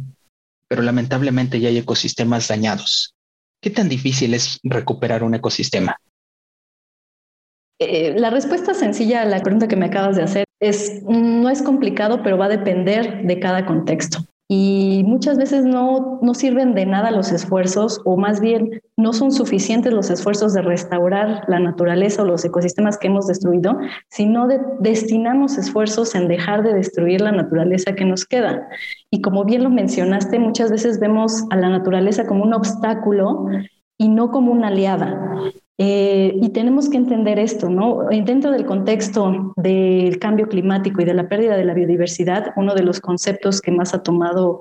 [0.68, 3.14] pero lamentablemente ya hay ecosistemas dañados.
[3.60, 5.96] ¿Qué tan difícil es recuperar un ecosistema?
[7.78, 11.62] Eh, la respuesta sencilla a la pregunta que me acabas de hacer es, no es
[11.62, 14.18] complicado, pero va a depender de cada contexto
[14.54, 19.32] y muchas veces no, no sirven de nada los esfuerzos o más bien no son
[19.32, 23.78] suficientes los esfuerzos de restaurar la naturaleza o los ecosistemas que hemos destruido,
[24.10, 28.68] sino de, destinamos esfuerzos en dejar de destruir la naturaleza que nos queda.
[29.10, 33.46] Y como bien lo mencionaste, muchas veces vemos a la naturaleza como un obstáculo
[33.96, 35.34] y no como una aliada.
[35.78, 38.04] Eh, y tenemos que entender esto, ¿no?
[38.10, 42.82] Dentro del contexto del cambio climático y de la pérdida de la biodiversidad, uno de
[42.82, 44.60] los conceptos que más ha tomado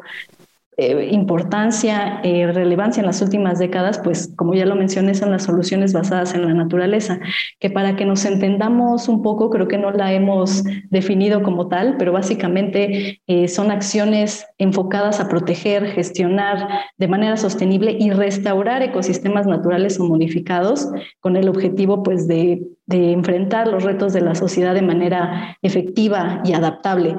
[0.77, 5.43] eh, importancia, eh, relevancia en las últimas décadas, pues como ya lo mencioné, son las
[5.43, 7.19] soluciones basadas en la naturaleza,
[7.59, 11.97] que para que nos entendamos un poco, creo que no la hemos definido como tal,
[11.97, 19.47] pero básicamente eh, son acciones enfocadas a proteger, gestionar de manera sostenible y restaurar ecosistemas
[19.47, 24.73] naturales o modificados con el objetivo pues de, de enfrentar los retos de la sociedad
[24.73, 27.17] de manera efectiva y adaptable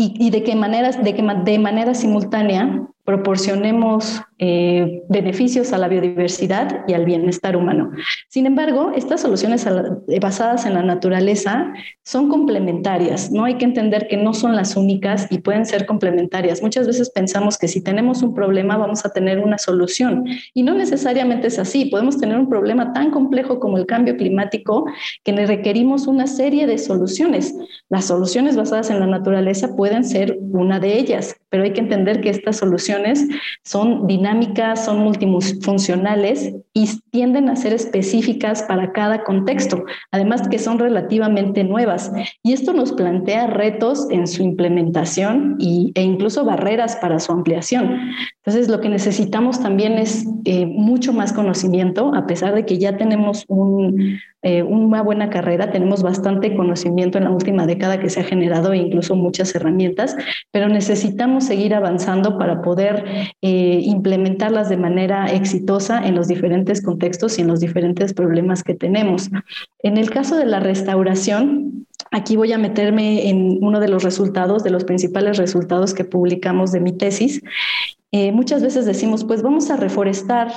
[0.00, 6.84] y, de qué maneras, de, que, de manera simultánea proporcionemos eh, beneficios a la biodiversidad
[6.86, 7.90] y al bienestar humano.
[8.28, 9.66] Sin embargo, estas soluciones
[10.20, 11.72] basadas en la naturaleza
[12.04, 13.32] son complementarias.
[13.32, 16.62] No hay que entender que no son las únicas y pueden ser complementarias.
[16.62, 20.74] Muchas veces pensamos que si tenemos un problema vamos a tener una solución y no
[20.74, 21.86] necesariamente es así.
[21.86, 24.84] Podemos tener un problema tan complejo como el cambio climático
[25.24, 27.54] que requerimos una serie de soluciones.
[27.88, 32.20] Las soluciones basadas en la naturaleza pueden ser una de ellas, pero hay que entender
[32.20, 32.58] que estas
[33.64, 40.78] son dinámicas, son multifuncionales y tienden a ser específicas para cada contexto, además que son
[40.78, 42.12] relativamente nuevas.
[42.42, 47.98] Y esto nos plantea retos en su implementación y, e incluso barreras para su ampliación.
[48.44, 52.96] Entonces, lo que necesitamos también es eh, mucho más conocimiento, a pesar de que ya
[52.96, 54.18] tenemos un,
[54.48, 58.72] eh, una buena carrera, tenemos bastante conocimiento en la última década que se ha generado
[58.72, 60.16] e incluso muchas herramientas,
[60.50, 63.04] pero necesitamos seguir avanzando para poder
[63.42, 68.74] eh, implementarlas de manera exitosa en los diferentes contextos y en los diferentes problemas que
[68.74, 69.28] tenemos.
[69.82, 74.64] En el caso de la restauración, Aquí voy a meterme en uno de los resultados,
[74.64, 77.42] de los principales resultados que publicamos de mi tesis.
[78.12, 80.48] Eh, muchas veces decimos, pues vamos a reforestar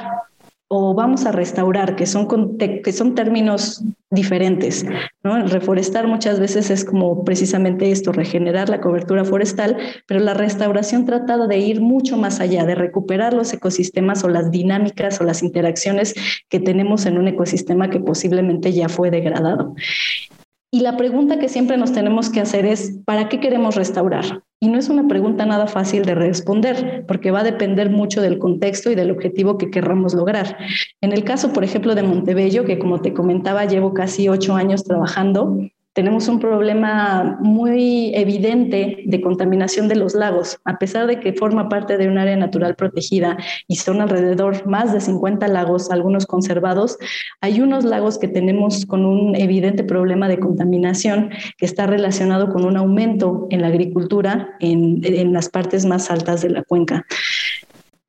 [0.74, 4.86] o vamos a restaurar, que son, que son términos diferentes.
[5.22, 5.45] ¿no?
[5.47, 9.76] Reforestar muchas veces es como precisamente esto, regenerar la cobertura forestal,
[10.07, 14.49] pero la restauración trata de ir mucho más allá, de recuperar los ecosistemas o las
[14.49, 16.15] dinámicas o las interacciones
[16.47, 19.76] que tenemos en un ecosistema que posiblemente ya fue degradado.
[20.72, 24.41] Y la pregunta que siempre nos tenemos que hacer es, ¿para qué queremos restaurar?
[24.64, 28.38] Y no es una pregunta nada fácil de responder, porque va a depender mucho del
[28.38, 30.55] contexto y del objetivo que querramos lograr.
[31.01, 34.84] En el caso, por ejemplo, de Montebello, que como te comentaba, llevo casi ocho años
[34.84, 35.57] trabajando,
[35.94, 41.68] tenemos un problema muy evidente de contaminación de los lagos, a pesar de que forma
[41.68, 43.38] parte de un área natural protegida
[43.68, 46.98] y son alrededor más de 50 lagos, algunos conservados,
[47.42, 52.64] hay unos lagos que tenemos con un evidente problema de contaminación que está relacionado con
[52.64, 57.06] un aumento en la agricultura en, en las partes más altas de la cuenca.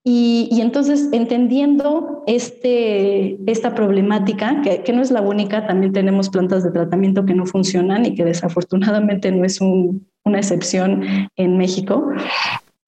[0.04, 6.72] Y, entonces, entendiendo este, esta problemática, que, no es la única, también tenemos plantas de
[6.72, 12.08] tratamiento que no funcionan y que desafortunadamente no es una excepción en México,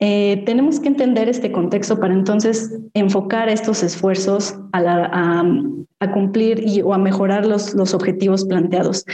[0.00, 5.44] eh, tenemos que entender este contexto para entonces enfocar estos esfuerzos a,
[6.12, 9.04] cumplir o a mejorar los objetivos planteados.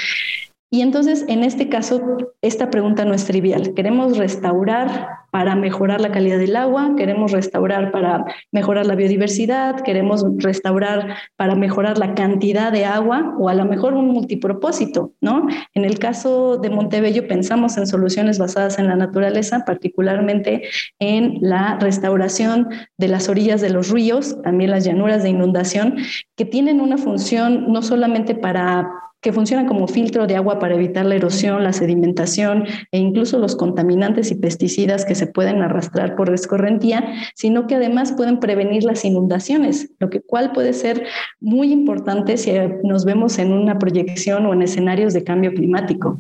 [0.73, 2.01] Y entonces, en este caso,
[2.43, 3.75] esta pregunta no es trivial.
[3.75, 10.25] Queremos restaurar para mejorar la calidad del agua, queremos restaurar para mejorar la biodiversidad, queremos
[10.39, 15.47] restaurar para mejorar la cantidad de agua o a lo mejor un multipropósito, ¿no?
[15.75, 20.62] En el caso de Montebello pensamos en soluciones basadas en la naturaleza, particularmente
[21.01, 25.97] en la restauración de las orillas de los ríos, también las llanuras de inundación,
[26.37, 28.89] que tienen una función no solamente para
[29.21, 33.57] que funcionan como filtro de agua para evitar la erosión, la sedimentación e incluso los
[33.57, 39.05] contaminantes y pesticidas que se pueden arrastrar por escorrentía, sino que además pueden prevenir las
[39.05, 41.05] inundaciones, lo que cual puede ser
[41.41, 42.53] muy importante si
[42.85, 46.18] nos vemos en una proyección o en escenarios de cambio climático.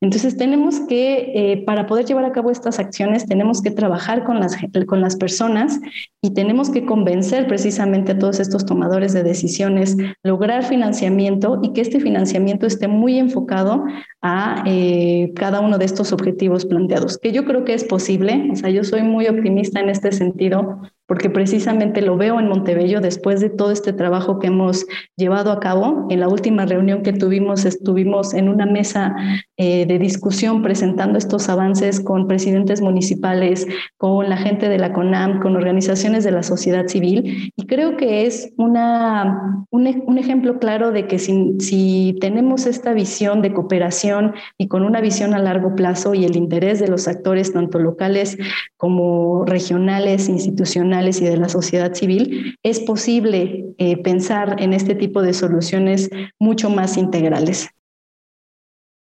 [0.00, 4.38] Entonces tenemos que, eh, para poder llevar a cabo estas acciones, tenemos que trabajar con
[4.38, 5.80] las, con las personas
[6.20, 11.80] y tenemos que convencer precisamente a todos estos tomadores de decisiones, lograr financiamiento y que
[11.80, 13.84] este financiamiento esté muy enfocado
[14.20, 18.48] a eh, cada uno de estos objetivos planteados, que yo creo que es posible.
[18.52, 23.00] O sea, yo soy muy optimista en este sentido porque precisamente lo veo en Montebello
[23.00, 24.86] después de todo este trabajo que hemos
[25.16, 26.06] llevado a cabo.
[26.08, 29.14] En la última reunión que tuvimos, estuvimos en una mesa
[29.56, 33.66] eh, de discusión presentando estos avances con presidentes municipales,
[33.98, 37.52] con la gente de la CONAM, con organizaciones de la sociedad civil.
[37.54, 42.94] Y creo que es una, un, un ejemplo claro de que si, si tenemos esta
[42.94, 47.08] visión de cooperación y con una visión a largo plazo y el interés de los
[47.08, 48.38] actores, tanto locales
[48.78, 55.22] como regionales, institucionales, y de la sociedad civil, es posible eh, pensar en este tipo
[55.22, 57.68] de soluciones mucho más integrales.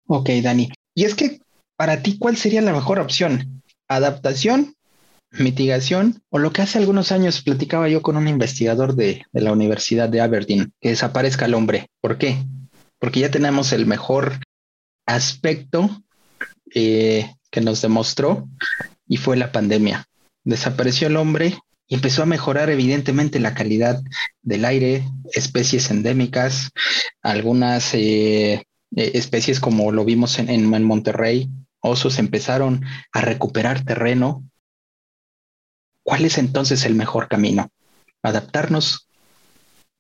[0.07, 0.69] Ok, Dani.
[0.93, 1.39] Y es que
[1.77, 3.61] para ti, ¿cuál sería la mejor opción?
[3.87, 4.75] ¿Adaptación,
[5.31, 10.09] mitigación o lo que hace algunos años platicaba yo con un investigador de, la Universidad
[10.09, 11.87] de Aberdeen, que desaparezca el hombre?
[12.01, 12.43] ¿Por qué?
[12.99, 14.39] Porque ya tenemos el mejor
[15.05, 15.89] aspecto
[16.73, 18.47] eh, que nos demostró
[19.07, 20.05] y fue la pandemia.
[20.43, 21.57] Desapareció el hombre
[21.87, 24.01] y empezó a mejorar evidentemente la calidad
[24.41, 26.71] del aire, especies endémicas,
[27.21, 28.53] algunas eh,
[28.95, 32.83] eh, especies como lo vimos en, en, Monterrey, osos empezaron
[33.13, 34.43] a recuperar terreno.
[36.03, 37.69] ¿Cuál es entonces el mejor camino?
[38.21, 39.07] ¿Adaptarnos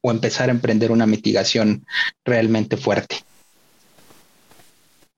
[0.01, 1.85] o empezar a emprender una mitigación
[2.25, 3.17] realmente fuerte?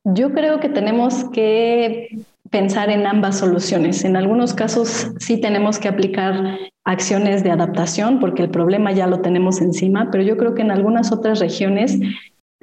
[0.04, 4.04] Yo creo que tenemos que pensar en ambas soluciones.
[4.04, 9.22] En algunos casos sí tenemos que aplicar acciones de adaptación porque el problema ya lo
[9.22, 12.00] tenemos encima, pero yo creo que en algunas otras regiones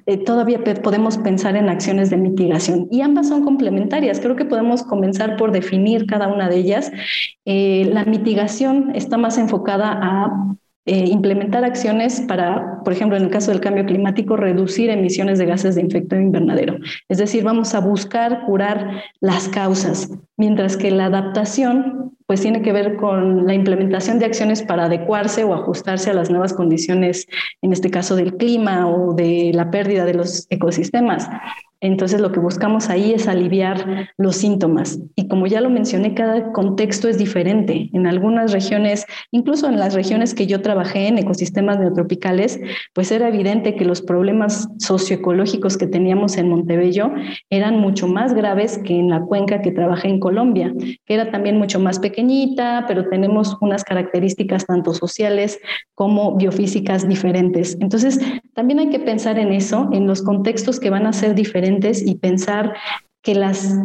[0.06, 4.20] eh, todavía podemos pensar en acciones de mitigación y ambas son complementarias.
[4.20, 6.92] Creo que podemos comenzar por definir cada una de ellas.
[7.44, 10.56] Eh, la mitigación está más enfocada a
[10.86, 15.46] eh, implementar acciones para, por ejemplo, en el caso del cambio climático, reducir emisiones de
[15.46, 16.78] gases de efecto invernadero.
[17.08, 22.72] Es decir, vamos a buscar curar las causas, mientras que la adaptación pues tiene que
[22.72, 27.26] ver con la implementación de acciones para adecuarse o ajustarse a las nuevas condiciones,
[27.62, 31.28] en este caso del clima o de la pérdida de los ecosistemas.
[31.86, 34.98] Entonces lo que buscamos ahí es aliviar los síntomas.
[35.14, 37.90] Y como ya lo mencioné, cada contexto es diferente.
[37.92, 42.60] En algunas regiones, incluso en las regiones que yo trabajé en ecosistemas neotropicales,
[42.92, 47.12] pues era evidente que los problemas socioecológicos que teníamos en Montebello
[47.50, 50.74] eran mucho más graves que en la cuenca que trabajé en Colombia,
[51.04, 55.60] que era también mucho más pequeñita, pero tenemos unas características tanto sociales
[55.94, 57.76] como biofísicas diferentes.
[57.80, 58.18] Entonces,
[58.56, 62.14] también hay que pensar en eso, en los contextos que van a ser diferentes y
[62.14, 62.74] pensar
[63.22, 63.76] que las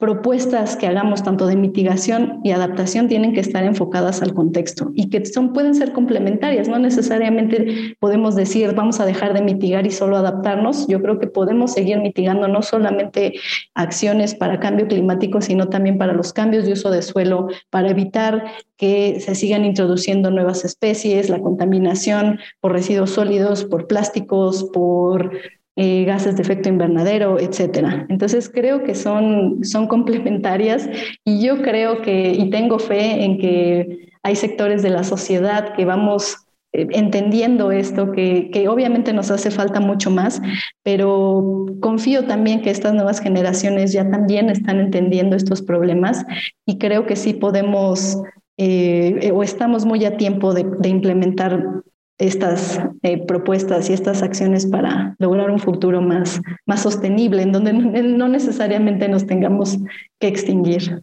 [0.00, 5.10] propuestas que hagamos tanto de mitigación y adaptación tienen que estar enfocadas al contexto y
[5.10, 9.90] que son, pueden ser complementarias, no necesariamente podemos decir vamos a dejar de mitigar y
[9.90, 10.88] solo adaptarnos.
[10.88, 13.34] Yo creo que podemos seguir mitigando no solamente
[13.74, 18.44] acciones para cambio climático, sino también para los cambios de uso de suelo, para evitar
[18.78, 25.30] que se sigan introduciendo nuevas especies, la contaminación por residuos sólidos, por plásticos, por
[25.76, 28.06] eh, gases de efecto invernadero, etcétera.
[28.08, 30.88] Entonces creo que son, son complementarias
[31.24, 35.84] y yo creo que y tengo fe en que hay sectores de la sociedad que
[35.84, 36.36] vamos
[36.72, 40.40] eh, entendiendo esto, que, que, obviamente nos hace falta mucho más,
[40.82, 46.24] pero confío también que estas nuevas generaciones ya también están entendiendo estos problemas
[46.66, 48.18] y creo que sí podemos
[48.56, 51.82] eh, o estamos muy a tiempo de, de implementar
[52.20, 57.72] estas eh, propuestas y estas acciones para lograr un futuro más, más sostenible, en donde
[57.72, 59.78] no necesariamente nos tengamos
[60.18, 61.02] que extinguir.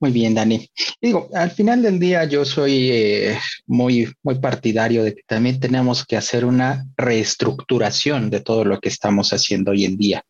[0.00, 0.66] Muy bien, Dani.
[1.02, 6.06] Digo, al final del día yo soy eh, muy, muy partidario de que también tenemos
[6.06, 10.24] que hacer una reestructuración de todo lo que estamos haciendo hoy en día.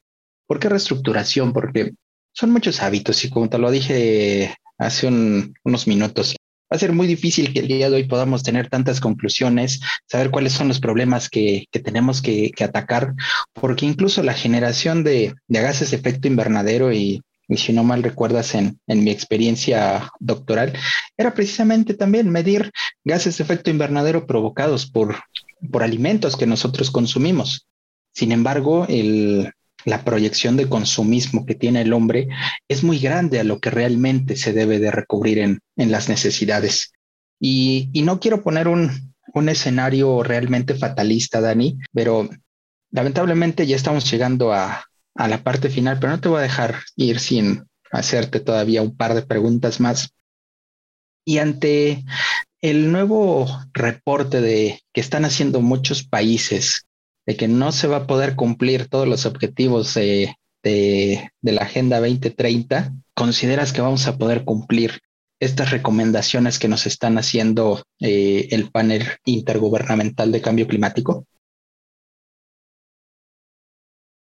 [0.49, 1.53] ¿Por qué reestructuración?
[1.53, 1.93] Porque
[2.33, 6.35] son muchos hábitos y como te lo dije hace unos minutos,
[6.71, 10.31] va a ser muy difícil que el día de hoy podamos tener tantas conclusiones, saber
[10.31, 13.15] cuáles son los problemas que, tenemos que, atacar,
[13.53, 17.23] porque incluso la generación de, gases de efecto invernadero y,
[17.57, 20.73] si no mal recuerdas en, mi experiencia doctoral,
[21.17, 22.71] era precisamente también medir
[23.05, 25.17] gases de efecto invernadero provocados por,
[25.73, 27.67] por alimentos que nosotros consumimos.
[28.13, 29.53] Sin embargo, el,
[29.85, 32.29] la proyección de consumismo que tiene el hombre
[32.69, 36.93] es muy grande a lo que realmente se debe de recubrir en, las necesidades.
[37.41, 39.13] Y, no quiero poner un,
[39.49, 42.29] escenario realmente fatalista, Dani, pero
[42.91, 46.81] lamentablemente ya estamos llegando a, a la parte final, pero no te voy a dejar
[46.97, 50.13] ir sin hacerte todavía un par de preguntas más.
[51.25, 52.05] Y ante
[52.61, 56.87] el nuevo reporte de que están haciendo muchos países
[57.31, 60.35] de que no se va a poder cumplir todos los objetivos de,
[61.43, 64.99] la Agenda 2030, ¿consideras que vamos a poder cumplir
[65.39, 71.25] estas recomendaciones que nos están haciendo eh, el panel intergubernamental de cambio climático?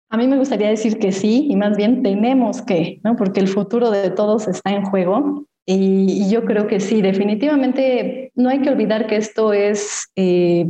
[0.09, 3.17] A mí me gustaría decir que sí, y más bien tenemos que, ¿no?
[3.17, 8.51] porque el futuro de todos está en juego y, yo creo que sí, definitivamente no
[8.51, 10.67] hay que olvidar que esto es, eh,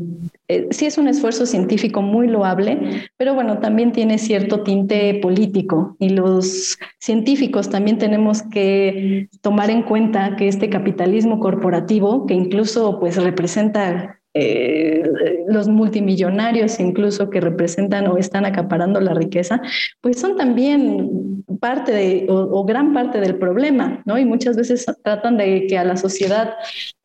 [0.49, 5.97] eh, sí es un esfuerzo científico muy loable, pero bueno, también tiene cierto tinte político
[5.99, 13.01] y los científicos también tenemos que tomar en cuenta que este capitalismo corporativo, que incluso
[13.01, 19.63] pues representa eh, los multimillonarios incluso que representan o están acaparando la riqueza,
[20.01, 24.19] pues son también parte de, o, gran parte del problema, ¿no?
[24.19, 26.55] Y muchas veces tratan de que a la sociedad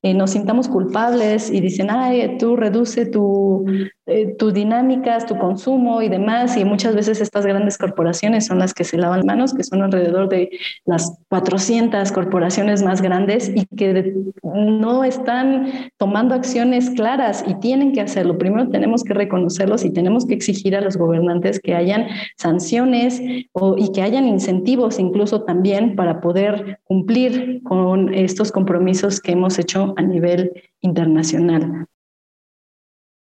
[0.02, 3.66] eh, nos sintamos culpables y dicen, ay, tú reduce tu,
[4.10, 6.57] eh, tus dinámicas, tu consumo y demás.
[6.57, 10.30] Y muchas veces estas grandes corporaciones son las que se lavan manos, que son alrededor
[10.30, 10.49] de
[10.86, 18.01] las 400 corporaciones más grandes y que no están tomando acciones claras y tienen que
[18.01, 18.38] hacerlo.
[18.38, 22.07] Primero tenemos que reconocerlos y tenemos que exigir a los gobernantes que hayan
[22.38, 23.22] sanciones
[23.53, 29.60] o, y que hayan incentivos incluso también para poder cumplir con estos compromisos que hemos
[29.60, 30.51] hecho a nivel
[30.82, 31.88] internacional.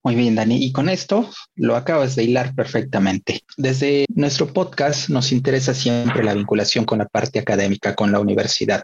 [0.07, 0.63] Muy bien, Dani.
[0.63, 3.41] Y con esto lo acabas de hilar perfectamente.
[3.57, 8.83] Desde nuestro podcast nos interesa siempre la vinculación con la parte académica, con la universidad.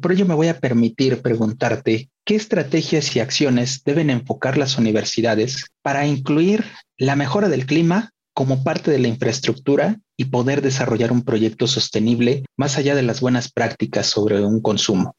[0.00, 5.66] Por ello me voy a permitir preguntarte qué estrategias y acciones deben enfocar las universidades
[5.82, 6.64] para incluir
[6.98, 12.44] la mejora del clima como parte de la infraestructura y poder desarrollar un proyecto sostenible
[12.56, 15.14] más allá de las buenas prácticas sobre un consumo.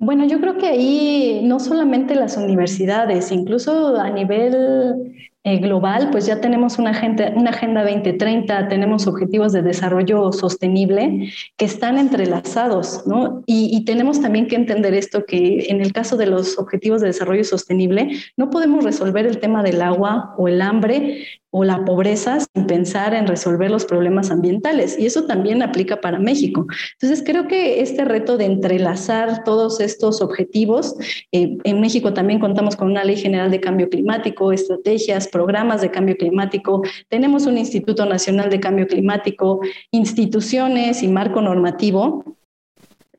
[0.00, 5.12] Bueno, yo creo que ahí no solamente las universidades, incluso a nivel
[5.44, 11.30] eh, global, pues ya tenemos una agenda, una agenda 2030, tenemos objetivos de desarrollo sostenible
[11.58, 13.42] que están entrelazados, ¿no?
[13.44, 17.08] Y, y, tenemos también que entender esto, que en el caso de los objetivos de
[17.08, 22.38] desarrollo sostenible, no podemos resolver el tema del agua o el hambre o la pobreza
[22.40, 24.98] sin pensar en resolver los problemas ambientales.
[24.98, 26.66] Y eso también aplica para México.
[26.92, 30.94] Entonces, creo que este reto de entrelazar todos estos objetivos,
[31.32, 35.90] eh, en México también contamos con una ley general de cambio climático, estrategias, programas de
[35.90, 42.36] cambio climático, tenemos un Instituto Nacional de Cambio Climático, instituciones y marco normativo.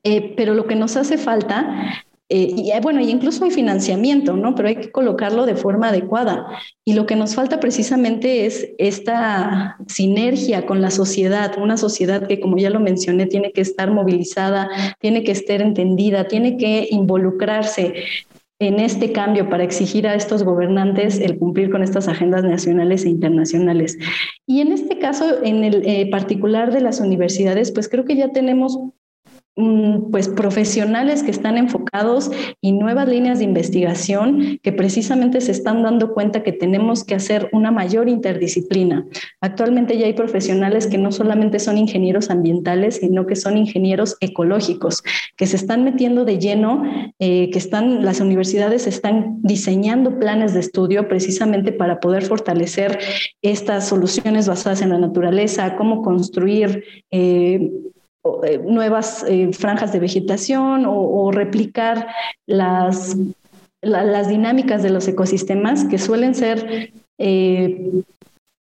[0.04, 2.04] Eh, pero lo que nos hace falta
[2.34, 4.54] eh, y eh, bueno, incluso hay financiamiento, ¿no?
[4.54, 6.46] Pero hay que colocarlo de forma adecuada.
[6.82, 12.40] Y lo que nos falta precisamente es esta sinergia con la sociedad, una sociedad que,
[12.40, 17.92] como ya lo mencioné, tiene que estar movilizada, tiene que estar entendida, tiene que involucrarse
[18.60, 23.10] en este cambio para exigir a estos gobernantes el cumplir con estas agendas nacionales e
[23.10, 23.98] internacionales.
[24.46, 28.32] Y en este caso, en el eh, particular de las universidades, pues creo que ya
[28.32, 28.78] tenemos
[29.54, 32.30] pues profesionales que están enfocados
[32.62, 37.50] y nuevas líneas de investigación que precisamente se están dando cuenta que tenemos que hacer
[37.52, 39.06] una mayor interdisciplina.
[39.42, 45.02] Actualmente ya hay profesionales que no solamente son ingenieros ambientales, sino que son ingenieros ecológicos,
[45.36, 46.82] que se están metiendo de lleno,
[47.18, 52.98] eh, que están, las universidades están diseñando planes de estudio precisamente para poder fortalecer
[53.42, 57.70] estas soluciones basadas en la naturaleza, cómo construir eh,
[58.64, 62.08] nuevas eh, franjas de vegetación o, replicar
[62.46, 63.16] las,
[63.80, 68.04] las dinámicas de los ecosistemas que suelen ser eh,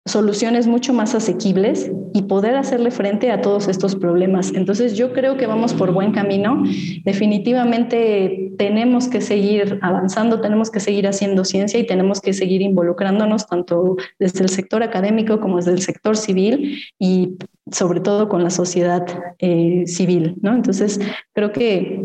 [0.05, 4.51] soluciones mucho más asequibles y poder hacerle frente a todos estos problemas.
[4.53, 6.63] Entonces yo creo que vamos por buen camino.
[7.05, 13.47] Definitivamente tenemos que seguir avanzando, tenemos que seguir haciendo ciencia y tenemos que seguir involucrándonos
[13.47, 17.37] tanto desde el sector académico como desde el sector civil y
[17.71, 19.05] sobre todo con la sociedad
[19.37, 20.35] eh, civil.
[20.41, 20.53] ¿no?
[20.53, 20.99] Entonces
[21.33, 22.03] creo que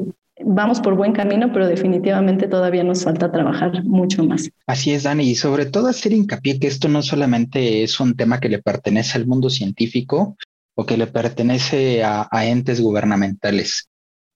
[0.49, 4.49] vamos por buen camino, pero definitivamente todavía nos falta trabajar mucho más.
[4.67, 8.39] Así es, Dani, y sobre todo hacer hincapié que esto no solamente es un tema
[8.39, 10.37] que le pertenece al mundo científico
[10.77, 13.89] o que le pertenece a, entes gubernamentales.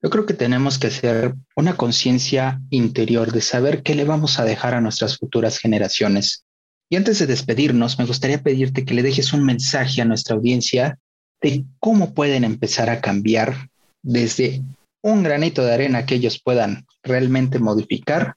[0.03, 4.45] Yo creo que tenemos que hacer una conciencia interior de saber qué le vamos a
[4.45, 6.45] dejar a nuestras futuras generaciones.
[6.89, 10.99] Y antes de despedirnos, me gustaría pedirte que le dejes un mensaje a nuestra audiencia
[11.41, 13.69] de cómo pueden empezar a cambiar
[14.03, 14.63] desde
[15.03, 18.35] un granito de arena que ellos puedan realmente modificar,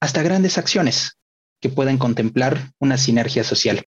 [0.00, 1.18] hasta grandes acciones
[1.60, 3.84] que puedan contemplar una sinergia social.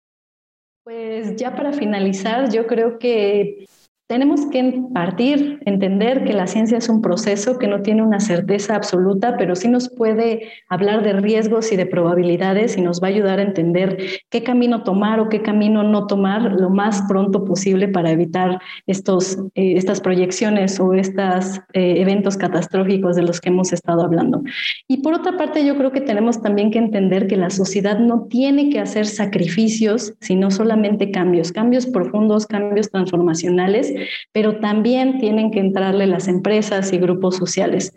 [0.84, 3.66] Pues ya para finalizar, yo creo que
[4.12, 8.76] tenemos que partir, entender que la ciencia es un proceso que no tiene una certeza
[8.76, 13.10] absoluta, pero sí nos puede hablar de riesgos y de probabilidades y nos va a
[13.10, 13.96] ayudar a entender
[14.28, 19.38] qué camino tomar o qué camino no tomar lo más pronto posible para evitar estos,
[19.54, 24.42] eh, estas proyecciones o estos eh, eventos catastróficos de los que hemos estado hablando.
[24.88, 28.26] Y por otra parte, yo creo que tenemos también que entender que la sociedad no
[28.28, 33.94] tiene que hacer sacrificios, sino solamente cambios, cambios profundos, cambios transformacionales
[34.32, 37.92] pero también tienen que entrarle las empresas y grupos sociales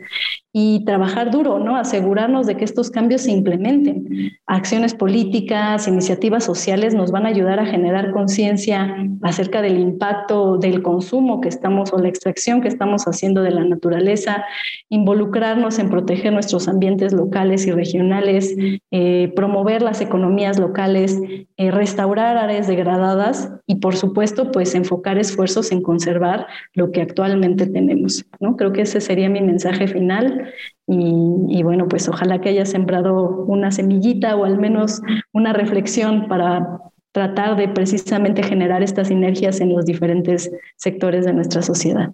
[0.57, 1.76] y trabajar duro, ¿no?
[1.76, 4.32] Asegurarnos de que estos cambios se implementen.
[4.45, 10.82] Acciones políticas, iniciativas sociales nos van a ayudar a generar conciencia acerca del impacto del
[10.82, 14.45] consumo que estamos o la extracción que estamos haciendo de la naturaleza,
[14.88, 18.56] involucrarnos en proteger nuestros ambientes locales y regionales,
[18.91, 21.19] eh, promover las economías locales,
[21.57, 27.67] eh, restaurar áreas degradadas y, por supuesto, pues enfocar esfuerzos en conservar lo que actualmente
[27.67, 28.57] tenemos, ¿no?
[28.57, 30.53] Creo que ese sería mi mensaje final
[30.88, 35.01] y, bueno, pues ojalá que haya sembrado una semillita o al menos
[35.31, 36.80] una reflexión para
[37.13, 42.11] tratar de precisamente generar estas sinergias en los diferentes sectores de nuestra sociedad.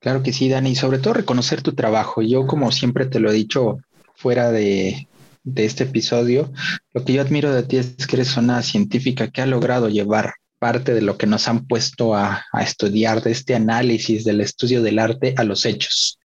[0.00, 2.20] Claro que sí, Dani, y sobre todo reconocer tu trabajo.
[2.20, 3.78] Yo, como siempre te lo he dicho
[4.14, 5.08] fuera de,
[5.42, 6.52] de este episodio,
[6.92, 10.34] lo que yo admiro de ti es que eres una científica que ha logrado llevar
[10.58, 14.98] parte de lo que nos han puesto a, estudiar de este análisis del estudio del
[14.98, 16.18] arte a los hechos.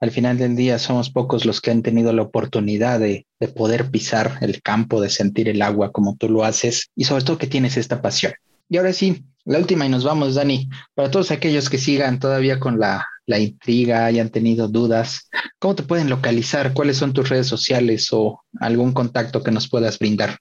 [0.00, 3.90] Al final del día somos pocos los que han tenido la oportunidad de, de poder
[3.90, 7.46] pisar el campo, de sentir el agua como tú lo haces y sobre todo que
[7.46, 8.32] tienes esta pasión.
[8.68, 10.68] Y ahora sí, la última y nos vamos, Dani.
[10.94, 15.28] Para todos aquellos que sigan todavía con la, la intriga, hayan tenido dudas,
[15.58, 16.72] ¿cómo te pueden localizar?
[16.74, 20.38] ¿Cuáles son tus redes sociales o algún contacto que nos puedas brindar?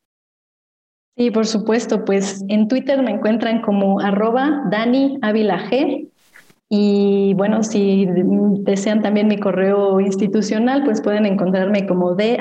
[1.16, 6.10] Sí, por supuesto, pues en Twitter me encuentran como arroba Dani Ávila G
[6.76, 8.08] y bueno, si
[8.62, 12.36] desean también mi correo institucional, pues pueden encontrarme como de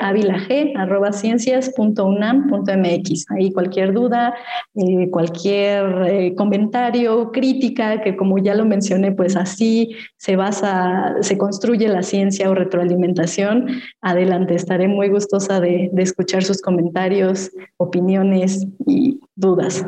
[2.75, 4.33] mx Ahí cualquier duda,
[4.73, 11.37] eh, cualquier eh, comentario, crítica, que como ya lo mencioné, pues así se basa, se
[11.37, 13.67] construye la ciencia o retroalimentación.
[14.01, 19.85] Adelante, estaré muy gustosa de escuchar sus comentarios, opiniones y dudas.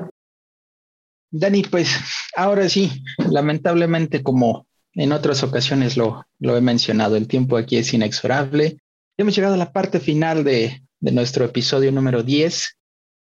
[1.31, 1.89] Dani, pues
[2.35, 7.93] ahora sí, lamentablemente como en otras ocasiones lo, lo he mencionado, el tiempo aquí es
[7.93, 8.77] inexorable.
[9.17, 12.77] Hemos llegado a la parte final de, de nuestro episodio número 10.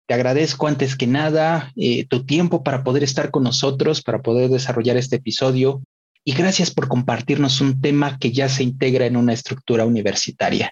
[0.07, 4.49] Te agradezco antes que nada eh, tu tiempo para poder estar con nosotros, para poder
[4.49, 5.82] desarrollar este episodio.
[6.23, 10.72] y gracias por compartirnos un tema que ya se integra en una estructura universitaria.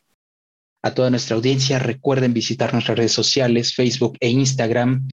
[0.84, 5.10] A toda nuestra audiencia, recuerden visitar nuestras redes sociales, Facebook e Instagram.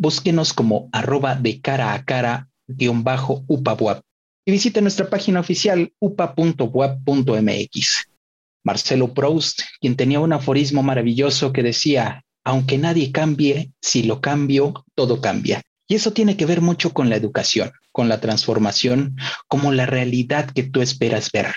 [0.00, 4.00] Búsquenos como arroba de cara a cara guion bajo upabuap
[4.46, 6.66] y visiten nuestra página oficial upa.buap.mx.
[8.64, 14.86] Marcelo Proust, quien tenía un aforismo maravilloso que decía, aunque nadie cambie, si lo cambio,
[14.94, 15.60] todo cambia.
[15.86, 19.18] Y eso tiene que ver mucho con la educación, con la transformación,
[19.48, 21.52] como la realidad que tú esperas ver.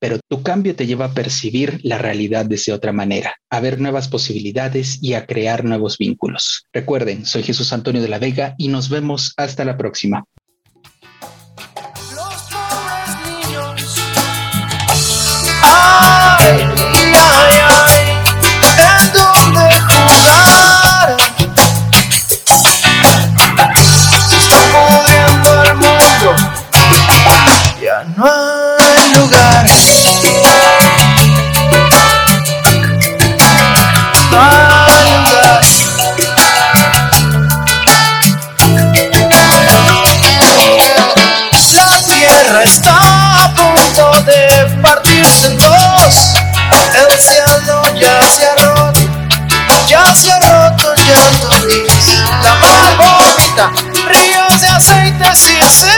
[0.00, 4.08] Pero tu cambio te lleva a percibir la realidad de otra manera, a ver nuevas
[4.08, 6.66] posibilidades y a crear nuevos vínculos.
[6.72, 10.24] Recuerden, soy Jesús Antonio de la Vega y nos vemos hasta la próxima.
[12.14, 14.00] Los pobres niños.
[15.62, 16.60] Ay,
[17.14, 18.04] ay, ay,
[18.78, 21.16] en donde jugar.
[24.28, 26.36] Se está pudriendo el mundo.
[27.82, 28.57] Ya no hay
[54.90, 55.97] el llanto